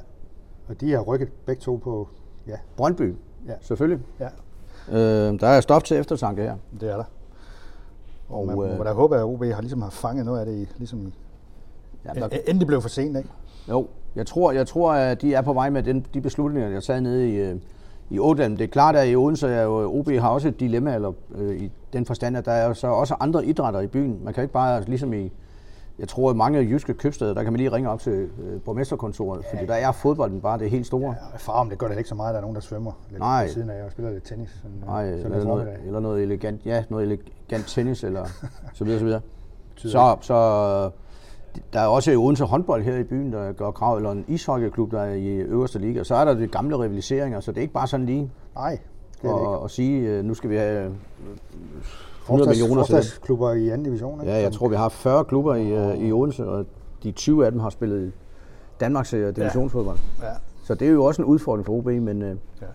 Og 0.67 0.81
de 0.81 0.91
har 0.91 0.99
rykket 1.01 1.29
begge 1.45 1.61
to 1.61 1.75
på, 1.75 2.07
ja, 2.47 2.55
Brøndby, 2.77 3.15
Ja. 3.47 3.53
selvfølgelig. 3.62 3.99
ja, 4.19 4.27
Øh, 4.91 5.39
der 5.39 5.47
er 5.47 5.62
stof 5.62 5.84
til 5.84 5.97
eftertanke 5.97 6.41
her. 6.41 6.55
det 6.79 6.91
er 6.91 6.95
der. 6.95 7.03
Og, 8.29 8.47
man 8.47 8.71
øh, 8.71 8.77
må 8.77 8.84
da 8.84 8.91
håbe, 8.91 9.15
at 9.17 9.23
OB 9.23 9.43
har 9.43 9.62
ligesom 9.62 9.81
har 9.81 9.89
fanget 9.89 10.25
noget 10.25 10.39
af 10.39 10.45
det, 10.45 10.67
ligesom 10.77 11.13
Ja, 12.05 12.19
der, 12.19 12.27
inden 12.47 12.60
det 12.60 12.67
blev 12.67 12.81
for 12.81 12.89
sent, 12.89 13.17
ikke? 13.17 13.29
jo, 13.69 13.88
jeg 14.15 14.25
tror, 14.27 14.51
jeg 14.51 14.67
tror, 14.67 14.93
at 14.93 15.21
de 15.21 15.34
er 15.34 15.41
på 15.41 15.53
vej 15.53 15.69
med 15.69 15.84
den, 15.84 16.05
de 16.13 16.21
beslutninger, 16.21 16.69
jeg 16.69 16.84
taget 16.84 17.03
nede 17.03 17.29
i, 17.29 17.36
øh, 17.36 17.55
i 18.10 18.19
Ådalen. 18.19 18.58
Det 18.58 18.63
er 18.63 18.67
klart, 18.67 18.95
at 18.95 19.10
i 19.10 19.15
Odense 19.15 19.47
er 19.47 19.63
jo, 19.63 19.99
OB 19.99 20.10
har 20.10 20.29
også 20.29 20.47
et 20.47 20.60
dilemma, 20.60 20.95
eller 20.95 21.12
øh, 21.36 21.55
i 21.62 21.71
den 21.93 22.05
forstand, 22.05 22.38
at 22.38 22.45
der 22.45 22.51
er 22.51 22.73
så 22.73 22.88
også 22.88 23.15
andre 23.19 23.45
idrætter 23.45 23.79
i 23.79 23.88
byen. 23.88 24.19
Man 24.23 24.34
kan 24.34 24.43
ikke 24.43 24.53
bare, 24.53 24.81
ligesom 24.84 25.13
i, 25.13 25.31
jeg 25.99 26.08
tror, 26.08 26.29
at 26.29 26.36
mange 26.36 26.60
jyske 26.60 26.93
købsteder, 26.93 27.34
der 27.34 27.43
kan 27.43 27.53
man 27.53 27.58
lige 27.58 27.71
ringe 27.71 27.89
op 27.89 27.99
til 27.99 28.29
øh, 28.43 28.62
borgmesterkontoret, 28.62 29.43
ja. 29.43 29.58
fordi 29.58 29.65
der 29.67 29.73
er 29.73 29.91
fodbolden 29.91 30.41
bare 30.41 30.60
det 30.60 30.69
helt 30.69 30.86
store. 30.86 31.15
Ja, 31.31 31.38
Farum, 31.38 31.69
det 31.69 31.77
gør 31.77 31.88
det 31.88 31.97
ikke 31.97 32.10
så 32.10 32.15
meget, 32.15 32.34
der 32.34 32.38
er 32.38 32.41
nogen, 32.41 32.55
der 32.55 32.62
svømmer 32.62 32.91
lidt 33.10 33.19
Nej. 33.19 33.43
ved 33.43 33.51
siden 33.51 33.69
af 33.69 33.84
og 33.84 33.91
spiller 33.91 34.12
lidt 34.12 34.23
tennis. 34.23 34.49
Sådan, 34.49 34.77
øh, 34.81 34.88
Nej, 34.88 35.17
sådan 35.17 35.31
eller 35.31 35.45
noget, 35.45 35.69
eller 35.86 35.99
noget 35.99 36.23
elegant, 36.23 36.65
ja, 36.65 36.84
noget 36.89 37.05
elegant 37.05 37.67
tennis, 37.67 38.03
eller 38.03 38.25
så 38.73 38.84
videre, 38.84 38.99
så 38.99 39.05
videre. 39.05 39.21
Så, 39.75 40.17
så 40.21 40.36
der 41.73 41.79
er 41.79 41.88
også 41.88 42.15
Odense 42.17 42.43
håndbold 42.43 42.84
her 42.84 42.97
i 42.97 43.03
byen, 43.03 43.34
der 43.34 43.51
gør 43.51 43.71
krav, 43.71 43.95
eller 43.95 44.12
en 44.12 44.25
ishockeyklub, 44.27 44.91
der 44.91 45.01
er 45.01 45.13
i 45.13 45.27
øverste 45.27 45.79
liga. 45.79 46.03
Så 46.03 46.15
er 46.15 46.25
der 46.25 46.34
de 46.34 46.47
gamle 46.47 46.75
rivaliseringer, 46.75 47.39
så 47.39 47.51
det 47.51 47.58
er 47.58 47.62
ikke 47.62 47.73
bare 47.73 47.88
sådan 47.88 48.05
lige 48.05 48.31
Nej, 48.55 48.79
det 49.21 49.29
er 49.29 49.34
det 49.34 49.41
ikke. 49.41 49.51
at, 49.51 49.63
at 49.63 49.71
sige, 49.71 50.10
øh, 50.10 50.25
nu 50.25 50.34
skal 50.34 50.49
vi 50.49 50.55
have 50.55 50.86
øh, 50.86 50.91
100 52.25 52.49
millioner 52.49 52.83
til. 52.83 52.93
Forstadsklubber 52.93 53.51
i 53.53 53.69
anden 53.69 53.83
division, 53.83 54.21
ikke? 54.21 54.33
Ja, 54.33 54.41
jeg 54.41 54.51
tror, 54.51 54.67
vi 54.67 54.75
har 54.75 54.89
40 54.89 55.25
klubber 55.25 55.55
i, 55.55 55.67
øh, 55.67 56.07
i 56.07 56.11
Odense, 56.11 56.45
og 56.45 56.65
de 57.03 57.11
20 57.11 57.45
af 57.45 57.51
dem 57.51 57.59
har 57.59 57.69
spillet 57.69 58.13
Danmarks 58.79 59.13
øh, 59.13 59.35
divisionsfodbold. 59.35 59.97
Ja, 60.21 60.31
Så 60.63 60.75
det 60.75 60.88
er 60.88 60.91
jo 60.91 61.03
også 61.03 61.21
en 61.21 61.27
udfordring 61.27 61.65
for 61.65 61.73
OB, 61.73 61.85
men 61.85 62.21
øh, 62.21 62.38
ja. 62.61 62.65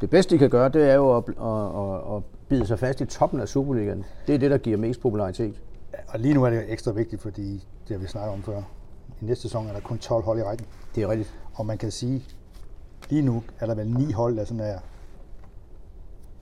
det 0.00 0.10
bedste, 0.10 0.34
de 0.34 0.38
kan 0.38 0.50
gøre, 0.50 0.68
det 0.68 0.90
er 0.90 0.94
jo 0.94 1.16
at, 1.16 1.24
at, 1.28 1.34
at, 1.36 2.16
at 2.16 2.22
bide 2.48 2.66
sig 2.66 2.78
fast 2.78 3.00
i 3.00 3.04
toppen 3.06 3.40
af 3.40 3.48
Superligaen. 3.48 4.04
Det 4.26 4.34
er 4.34 4.38
det, 4.38 4.50
der 4.50 4.58
giver 4.58 4.76
mest 4.76 5.00
popularitet. 5.00 5.54
Og 6.08 6.18
lige 6.18 6.34
nu 6.34 6.44
er 6.44 6.50
det 6.50 6.64
ekstra 6.68 6.92
vigtigt, 6.92 7.22
fordi 7.22 7.52
det 7.88 7.96
har 7.96 7.98
vi 7.98 8.06
snakket 8.06 8.32
om 8.32 8.42
før. 8.42 8.62
I 9.22 9.24
næste 9.24 9.42
sæson 9.42 9.66
er 9.68 9.72
der 9.72 9.80
kun 9.80 9.98
12 9.98 10.24
hold 10.24 10.38
i 10.38 10.42
rækken. 10.42 10.66
Det 10.94 11.02
er 11.02 11.08
rigtigt. 11.08 11.34
Og 11.54 11.66
man 11.66 11.78
kan 11.78 11.90
sige, 11.90 12.24
lige 13.08 13.22
nu 13.22 13.42
er 13.60 13.66
der 13.66 13.74
vel 13.74 13.90
ni 13.90 14.12
hold, 14.12 14.36
der 14.36 14.44
sådan 14.44 14.60
er 14.60 14.78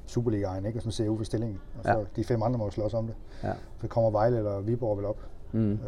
Superligaen, 0.06 0.66
ikke? 0.66 0.78
Og 0.78 0.82
sådan 0.82 0.92
ser 0.92 1.08
ud 1.08 1.16
for 1.16 1.24
stillingen. 1.24 1.60
Og 1.78 1.84
så 1.84 1.90
Ja. 1.90 1.96
de 2.16 2.24
fem 2.24 2.42
andre 2.42 2.58
må 2.58 2.70
slås 2.70 2.94
om 2.94 3.06
det. 3.06 3.14
Ja. 3.42 3.52
Så 3.80 3.86
kommer 3.86 4.10
Vejle 4.10 4.36
eller 4.38 4.60
Viborg 4.60 4.96
vel 4.96 5.06
op. 5.06 5.16
Mm. 5.52 5.72
Øh, 5.72 5.78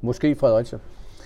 Måske 0.00 0.34
Fredericia. 0.34 0.78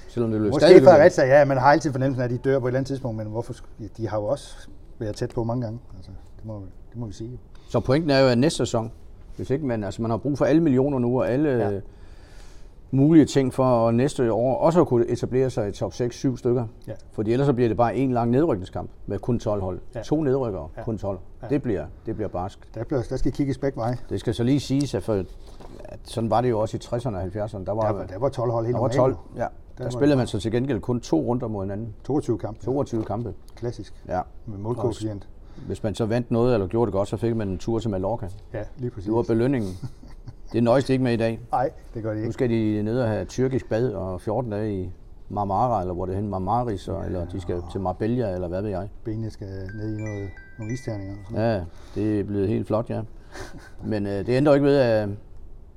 Selvom 0.08 0.30
det 0.30 0.40
bliver 0.40 0.52
måske 0.52 0.66
stadig 0.66 0.82
Fredericia, 0.84 1.24
ja, 1.38 1.44
man 1.44 1.56
har 1.56 1.66
altid 1.72 1.92
fornemmelsen 1.92 2.20
af, 2.20 2.24
at 2.24 2.30
de 2.30 2.38
dør 2.38 2.58
på 2.58 2.66
et 2.66 2.70
eller 2.70 2.78
andet 2.78 2.86
tidspunkt, 2.88 3.16
men 3.16 3.26
hvorfor, 3.26 3.54
de 3.96 4.08
har 4.08 4.18
jo 4.18 4.24
også 4.24 4.68
været 4.98 5.16
tæt 5.16 5.30
på 5.34 5.44
mange 5.44 5.62
gange. 5.62 5.80
Altså, 5.96 6.10
det, 6.36 6.44
må, 6.46 6.54
det 6.90 6.98
må 7.00 7.06
vi 7.06 7.12
sige. 7.12 7.38
Så 7.68 7.80
pointen 7.80 8.10
er 8.10 8.18
jo, 8.20 8.26
at 8.28 8.38
næste 8.38 8.56
sæson, 8.56 8.92
hvis 9.36 9.50
ikke 9.50 9.66
man, 9.66 9.84
altså 9.84 10.02
man 10.02 10.10
har 10.10 10.18
brug 10.18 10.38
for 10.38 10.44
alle 10.44 10.62
millioner 10.62 10.98
nu, 10.98 11.20
og 11.20 11.30
alle 11.30 11.48
Ja. 11.50 11.80
Mulige 12.90 13.24
ting 13.24 13.54
for 13.54 13.88
at 13.88 13.94
næste 13.94 14.32
år 14.32 14.56
også 14.56 14.80
at 14.80 14.86
kunne 14.86 15.06
etablere 15.08 15.50
sig 15.50 15.68
i 15.68 15.72
top 15.72 15.92
6-7 15.92 16.36
stykker. 16.36 16.66
Ja. 16.86 16.92
Fordi 17.12 17.32
ellers 17.32 17.46
så 17.46 17.52
bliver 17.52 17.68
det 17.68 17.76
bare 17.76 17.96
en 17.96 18.12
lang 18.12 18.30
nedrykningskamp 18.30 18.90
med 19.06 19.18
kun 19.18 19.38
12 19.38 19.62
hold. 19.62 19.80
Ja. 19.94 20.02
To 20.02 20.22
nedrykkere, 20.22 20.68
Ja. 20.76 20.82
kun 20.82 20.98
12. 20.98 21.18
Ja. 21.42 21.46
Det, 21.48 21.62
bliver, 21.62 21.84
det 22.06 22.14
bliver 22.14 22.28
barsk. 22.28 22.74
Der, 22.74 22.84
bliver, 22.84 23.02
der 23.02 23.16
skal 23.16 23.32
kigges 23.32 23.58
begge 23.58 23.76
veje. 23.76 23.96
Det 24.10 24.20
skal 24.20 24.34
så 24.34 24.42
lige 24.44 24.60
siges, 24.60 24.94
at, 24.94 25.02
for, 25.02 25.14
at 25.84 25.98
sådan 26.04 26.30
var 26.30 26.40
det 26.40 26.50
jo 26.50 26.60
også 26.60 26.76
i 26.76 26.80
60'erne 26.84 27.16
og 27.16 27.22
70'erne. 27.22 27.64
Der 27.64 27.72
var, 27.72 27.92
Der, 27.92 28.06
der 28.06 28.18
var 28.18 28.28
12 28.28 28.50
hold 28.50 28.66
helt 28.66 28.74
der 28.74 28.80
var 28.80 28.88
normalt. 28.96 29.16
12. 29.16 29.16
Ja. 29.36 29.46
Der, 29.78 29.84
var 29.84 29.90
spillede 29.90 30.16
man 30.16 30.26
så 30.26 30.40
til 30.40 30.52
gengæld 30.52 30.80
kun 30.80 31.00
to 31.00 31.20
runder 31.20 31.48
mod 31.48 31.64
hinanden. 31.64 31.94
22 32.04 32.38
kampe. 32.38 32.64
22 32.64 33.04
kampe. 33.04 33.34
Klassisk. 33.54 33.94
Ja. 34.08 34.20
Med 34.46 34.58
målkoefficient. 34.58 35.28
Hvis 35.66 35.82
man 35.82 35.94
så 35.94 36.06
vandt 36.06 36.30
noget 36.30 36.54
eller 36.54 36.66
gjorde 36.66 36.86
det 36.86 36.92
godt, 36.92 37.08
så 37.08 37.16
fik 37.16 37.36
man 37.36 37.48
en 37.48 37.58
tur 37.58 37.78
til 37.78 37.90
Mallorca. 37.90 38.28
Ja, 38.54 38.62
lige 38.78 38.90
præcis. 38.90 39.04
Det 39.06 39.14
var 39.14 39.22
belønningen. 39.22 39.70
Det 40.52 40.62
nøjes 40.62 40.84
de 40.84 40.92
ikke 40.92 41.02
med 41.04 41.12
i 41.12 41.16
dag. 41.16 41.40
Nej, 41.52 41.70
det 41.94 42.02
gør 42.02 42.10
de 42.10 42.16
Nu 42.16 42.22
ikke. 42.22 42.32
skal 42.32 42.50
de 42.50 42.82
ned 42.82 43.00
og 43.00 43.08
have 43.08 43.24
tyrkisk 43.24 43.68
bad 43.68 43.92
og 43.92 44.20
14 44.20 44.50
dage 44.50 44.82
i 44.82 44.90
Marmara, 45.28 45.80
eller 45.80 45.94
hvor 45.94 46.06
det 46.06 46.14
hen, 46.16 46.28
Marmaris, 46.28 46.88
og, 46.88 47.06
eller 47.06 47.26
de 47.28 47.40
skal 47.40 47.62
til 47.72 47.80
Marbella, 47.80 48.34
eller 48.34 48.48
hvad 48.48 48.62
ved 48.62 48.70
jeg. 48.70 48.88
Benene 49.04 49.30
skal 49.30 49.46
ned 49.76 49.98
i 49.98 50.02
noget, 50.02 50.28
nogle 50.58 50.72
isterninger. 50.74 51.16
Og 51.24 51.30
sådan. 51.30 51.42
Ja, 51.42 51.64
det 52.00 52.20
er 52.20 52.24
blevet 52.24 52.48
helt 52.48 52.66
flot, 52.66 52.90
ja. 52.90 53.02
Men 53.84 54.06
øh, 54.06 54.12
det 54.12 54.28
ændrer 54.28 54.54
ikke 54.54 54.66
ved, 54.66 54.76
at 54.76 55.08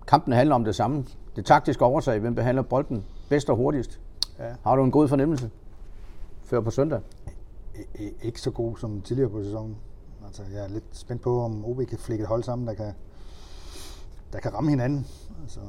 kampen 0.07 0.33
handler 0.33 0.55
om 0.55 0.63
det 0.65 0.75
samme. 0.75 1.05
Det 1.35 1.45
taktiske 1.45 1.85
overtag, 1.85 2.19
hvem 2.19 2.35
behandler 2.35 2.61
bolden 2.61 3.05
bedst 3.29 3.49
og 3.49 3.55
hurtigst. 3.55 3.99
Ja. 4.39 4.43
Har 4.63 4.75
du 4.75 4.83
en 4.83 4.91
god 4.91 5.07
fornemmelse 5.07 5.49
før 6.43 6.61
på 6.61 6.71
søndag? 6.71 6.99
I- 7.99 8.09
ikke 8.21 8.41
så 8.41 8.51
god 8.51 8.77
som 8.77 9.01
tidligere 9.01 9.29
på 9.29 9.43
sæsonen. 9.43 9.75
Altså, 10.25 10.41
jeg 10.53 10.63
er 10.65 10.69
lidt 10.69 10.83
spændt 10.91 11.21
på, 11.21 11.41
om 11.41 11.65
OB 11.65 11.77
kan 11.89 11.97
flække 11.97 12.21
et 12.21 12.27
hold 12.27 12.43
sammen, 12.43 12.67
der 12.67 12.73
kan, 12.73 12.85
der 14.33 14.39
kan 14.39 14.53
ramme 14.53 14.69
hinanden. 14.69 15.07
Altså, 15.43 15.59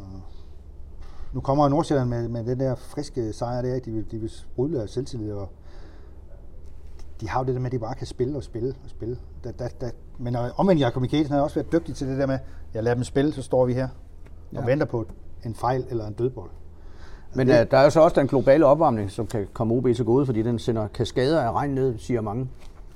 nu 1.33 1.41
kommer 1.41 1.69
Nordsjælland 1.69 2.09
med, 2.09 2.29
med 2.29 2.45
den 2.45 2.61
der 2.61 2.75
friske 2.75 3.33
sejr 3.33 3.63
der, 3.63 3.79
de 3.81 3.91
vil, 3.91 4.11
de 4.11 4.19
vil 4.19 4.31
sprudle 4.31 4.83
af 4.83 4.89
selvtillid, 4.89 5.33
og 5.33 5.49
de 7.21 7.29
har 7.29 7.41
jo 7.41 7.47
det 7.47 7.55
der 7.55 7.61
med, 7.61 7.67
at 7.67 7.73
de 7.73 7.79
bare 7.79 7.95
kan 7.95 8.07
spille 8.07 8.37
og 8.37 8.43
spille 8.43 8.75
og 8.85 8.91
spille. 8.91 9.17
Da, 9.45 9.51
da, 9.51 9.69
da, 9.81 9.91
men 10.19 10.37
øh, 10.37 10.61
omvendt, 10.61 10.81
Jakob 10.81 11.01
Mikkelsen 11.01 11.35
har 11.35 11.43
også 11.43 11.55
været 11.55 11.73
dygtig 11.73 11.95
til 11.95 12.09
det 12.09 12.19
der 12.19 12.27
med, 12.27 12.39
jeg 12.75 12.83
lader 12.83 12.95
dem 12.95 13.05
spille, 13.05 13.33
så 13.33 13.43
står 13.43 13.67
vi 13.67 13.73
her 13.75 13.89
og 14.53 14.61
Ja. 14.61 14.65
venter 14.67 14.87
på 14.87 15.07
en 15.45 15.55
fejl 15.55 15.87
eller 15.91 16.07
en 16.07 16.13
dødbold. 16.13 16.51
Men 17.35 17.47
det- 17.47 17.59
det... 17.61 17.71
der 17.71 17.79
er 17.79 17.85
jo 17.85 17.91
så 17.91 18.01
også 18.01 18.21
den 18.21 18.29
globale 18.29 18.67
opvarmning, 18.67 19.11
som 19.11 19.27
kan 19.27 19.47
komme 19.53 19.75
OB 19.75 19.87
til 19.97 20.05
gode, 20.05 20.27
fordi 20.27 20.43
den 20.43 20.59
sender 20.59 20.89
kaskader 20.89 21.41
af 21.43 21.53
regn 21.53 21.71
ned, 21.71 21.99
siger 21.99 22.21
mange. 22.21 22.49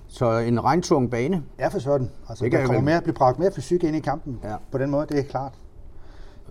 Så 0.09 0.39
en 0.39 0.65
regntung 0.65 1.11
bane, 1.11 1.43
Ja, 1.59 1.69
for 1.69 1.79
sådan. 1.79 2.11
Altså, 2.29 2.45
Det 2.45 2.53
der 2.53 2.67
kommer 2.67 2.81
mere, 2.81 3.01
bliver 3.03 3.15
bragt 3.17 3.39
mere 3.39 3.53
fysik 3.53 3.85
ind 3.85 3.97
i 3.97 4.01
kampen 4.01 4.41
Ja. 4.45 4.57
på 4.73 4.79
den 4.79 4.91
måde, 4.91 5.07
det 5.07 5.19
er 5.19 5.23
klart. 5.23 5.53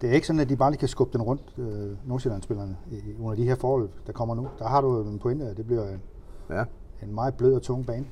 Det 0.02 0.10
er 0.10 0.14
ikke 0.14 0.28
sådan, 0.28 0.40
at 0.40 0.50
de 0.50 0.56
bare 0.56 0.72
lige 0.72 0.80
kan 0.80 0.88
skubbe 0.88 1.14
den 1.18 1.22
rundt, 1.22 1.42
øh, 1.58 1.98
Nordsjælland-spillerne, 2.06 2.78
i- 2.92 3.22
under 3.22 3.36
de 3.36 3.44
her 3.44 3.56
forhold, 3.56 3.90
der 4.08 4.14
kommer 4.14 4.36
nu. 4.36 4.48
Der 4.60 4.68
har 4.68 4.82
du 4.82 5.02
en 5.04 5.20
pointe, 5.20 5.46
at 5.46 5.58
det 5.58 5.66
bliver 5.68 5.88
en, 5.90 6.02
ja, 6.50 6.64
en 7.04 7.16
meget 7.16 7.34
blød 7.34 7.54
og 7.54 7.62
tung 7.62 7.86
bane, 7.86 8.06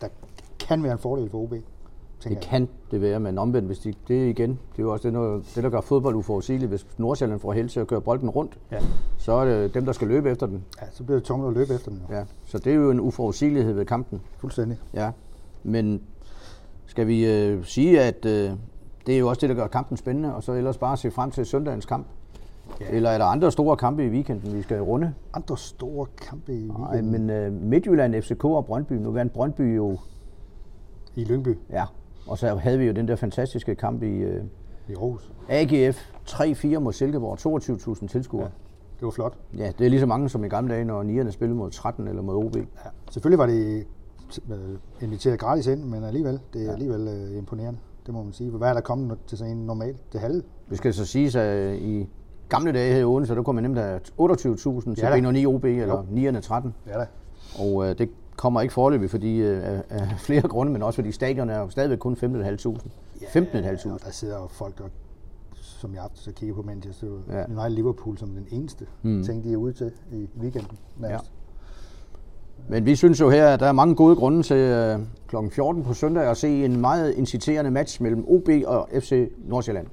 der 0.00 0.08
kan 0.60 0.82
være 0.82 0.92
en 0.92 0.98
fordel 0.98 1.30
for 1.30 1.38
OB. 1.38 1.54
Det 2.24 2.40
kan 2.40 2.68
det 2.90 3.00
være, 3.00 3.20
men 3.20 3.38
omvendt, 3.38 3.66
hvis 3.66 3.78
de, 3.78 3.94
det 4.08 4.24
er 4.24 4.28
igen, 4.28 4.50
det 4.50 4.78
er 4.78 4.82
jo 4.82 4.92
også 4.92 5.02
det, 5.08 5.12
noget, 5.12 5.52
det, 5.54 5.62
der 5.64 5.70
gør 5.70 5.80
fodbold 5.80 6.14
uforudsigeligt. 6.14 6.68
Hvis 6.68 6.86
Nordsjælland 6.98 7.40
får 7.40 7.52
held 7.52 7.68
til 7.68 7.80
at 7.80 7.86
køre 7.86 8.00
bolden 8.00 8.30
rundt, 8.30 8.58
Ja. 8.72 8.78
så 9.18 9.32
er 9.32 9.44
det 9.44 9.74
dem, 9.74 9.84
der 9.84 9.92
skal 9.92 10.08
løbe 10.08 10.30
efter 10.30 10.46
den. 10.46 10.64
ja, 10.82 10.86
så 10.92 11.02
bliver 11.04 11.16
det 11.16 11.24
tungt 11.24 11.46
at 11.46 11.52
løbe 11.52 11.74
efter 11.74 11.90
den. 11.90 12.02
Jo. 12.10 12.14
Ja. 12.16 12.24
Så 12.44 12.58
det 12.58 12.70
er 12.72 12.76
jo 12.76 12.90
en 12.90 13.00
uforudsigelighed 13.00 13.72
ved 13.72 13.84
kampen. 13.84 14.20
Fuldstændig. 14.38 14.78
Ja. 14.94 15.10
Men 15.62 16.02
skal 16.86 17.06
vi 17.06 17.26
øh, 17.32 17.64
sige, 17.64 18.00
at 18.00 18.24
øh, 18.26 18.50
det 19.06 19.14
er 19.14 19.18
jo 19.18 19.28
også 19.28 19.40
det, 19.40 19.48
der 19.48 19.54
gør 19.54 19.66
kampen 19.66 19.96
spændende, 19.96 20.34
og 20.34 20.42
så 20.42 20.52
ellers 20.52 20.78
bare 20.78 20.96
se 20.96 21.10
frem 21.10 21.30
til 21.30 21.46
søndagens 21.46 21.86
kamp? 21.86 22.06
Ja. 22.80 22.86
Eller 22.90 23.10
er 23.10 23.18
der 23.18 23.24
andre 23.24 23.52
store 23.52 23.76
kampe 23.76 24.04
i 24.06 24.08
weekenden, 24.08 24.54
vi 24.56 24.62
skal 24.62 24.80
runde? 24.80 25.14
Andre 25.34 25.56
store 25.58 26.06
kampe 26.28 26.52
i 26.54 26.66
Nej, 26.66 26.76
weekenden 26.92 27.12
men 27.26 27.30
øh, 27.30 27.52
Midtjylland, 27.52 28.22
FCK 28.22 28.44
og 28.44 28.66
Brøndby, 28.66 28.92
nu 28.92 29.10
vandt 29.10 29.32
Brøndby 29.32 29.76
jo, 29.76 29.98
i 31.16 31.24
Lyngby 31.24 31.58
ja. 31.70 31.84
Og 32.30 32.38
så 32.38 32.54
havde 32.54 32.78
vi 32.78 32.84
jo 32.84 32.92
den 32.92 33.08
der 33.08 33.16
fantastiske 33.16 33.74
kamp 33.74 34.02
i 34.02 34.06
øh, 34.06 34.44
i 34.88 34.92
Aarhus. 34.92 35.32
AGF 35.48 36.10
3-4 36.28 36.78
mod 36.78 36.92
Silkeborg, 36.92 38.00
22.000 38.00 38.06
tilskuere. 38.06 38.44
Ja. 38.44 38.50
Det 38.98 39.04
var 39.04 39.10
flot. 39.10 39.38
Ja. 39.56 39.72
det 39.78 39.86
er 39.86 39.90
lige 39.90 40.00
så 40.00 40.06
mange 40.06 40.28
som 40.28 40.44
i 40.44 40.48
gamle 40.48 40.74
dage, 40.74 40.84
når 40.84 41.02
nierne 41.02 41.32
spillede 41.32 41.58
mod 41.58 41.70
13 41.70 42.08
eller 42.08 42.22
mod 42.22 42.34
OB. 42.34 42.56
Ja. 42.56 42.62
Selvfølgelig 43.10 43.38
var 43.38 43.46
det 43.46 43.86
øh, 44.50 44.56
inviteret 45.00 45.38
gratis 45.38 45.66
ind, 45.66 45.84
men 45.84 46.04
alligevel, 46.04 46.40
det 46.52 46.68
er 46.68 46.72
alligevel 46.72 47.08
øh, 47.08 47.38
imponerende. 47.38 47.78
Det 48.06 48.14
må 48.14 48.22
man 48.22 48.32
sige. 48.32 48.50
Hvad 48.50 48.68
er 48.68 48.74
der 48.74 48.80
kommet 48.80 49.18
til 49.26 49.38
sådan 49.38 49.56
en 49.56 49.66
normal? 49.66 49.96
Det 50.12 50.20
halve? 50.20 50.42
Det 50.70 50.78
skal 50.78 50.94
så 50.94 51.06
siges, 51.06 51.36
at 51.36 51.76
i 51.76 52.08
gamle 52.48 52.72
dage 52.72 52.92
her 52.92 53.00
i 53.00 53.04
Odense, 53.04 53.34
der 53.34 53.42
kunne 53.42 53.54
man 53.54 53.62
nemt 53.62 53.78
have 53.78 54.00
28.000 54.20 54.94
til 54.94 55.02
Ja 55.02 55.10
da. 55.10 55.30
B9 55.30 55.46
OB, 55.46 55.64
eller 55.64 56.02
9'erne 56.02 56.40
13. 56.40 56.74
Ja 56.86 56.98
da. 56.98 57.06
Og 57.58 57.88
øh, 57.88 57.98
det 57.98 58.10
kommer 58.40 58.60
ikke 58.60 58.74
forløbig, 58.74 59.10
fordi 59.10 59.36
øh, 59.36 59.80
af, 59.90 60.08
flere 60.28 60.42
grunde, 60.42 60.72
men 60.72 60.82
også 60.82 60.96
fordi 60.96 61.12
stadion 61.12 61.50
er 61.50 61.58
jo 61.58 61.70
stadigvæk 61.70 61.98
kun 61.98 62.12
15.500. 62.12 62.18
15.500. 62.18 63.92
Og 63.92 64.00
der 64.04 64.10
sidder 64.10 64.38
jo 64.40 64.46
folk, 64.46 64.78
der, 64.78 64.84
som 65.54 65.94
jeg 65.94 66.02
så 66.14 66.32
kigger 66.32 66.54
på 66.54 66.62
Manchester 66.62 67.06
Ja. 67.28 67.38
ja. 67.38 67.44
United 67.44 67.70
Liverpool 67.70 68.18
som 68.18 68.28
den 68.28 68.46
eneste 68.50 68.86
mm. 69.02 69.24
ting, 69.24 69.44
de 69.44 69.52
er 69.52 69.56
ude 69.56 69.72
til 69.72 69.92
i 70.12 70.28
weekenden. 70.40 70.78
nærmest. 70.98 71.30
Men 72.68 72.86
vi 72.86 72.96
synes 72.96 73.20
jo 73.20 73.30
her, 73.30 73.48
at 73.48 73.60
der 73.60 73.66
er 73.66 73.72
mange 73.72 73.94
gode 73.94 74.16
grunde 74.16 74.42
til 74.42 74.56
øh, 74.56 74.98
kl. 75.28 75.36
14 75.50 75.82
på 75.82 75.94
søndag 75.94 76.30
at 76.30 76.36
se 76.36 76.64
en 76.64 76.80
meget 76.80 77.14
inciterende 77.14 77.70
match 77.70 78.02
mellem 78.02 78.24
OB 78.28 78.48
og 78.66 78.88
FC 79.00 79.30
Nordsjælland. 79.38 79.86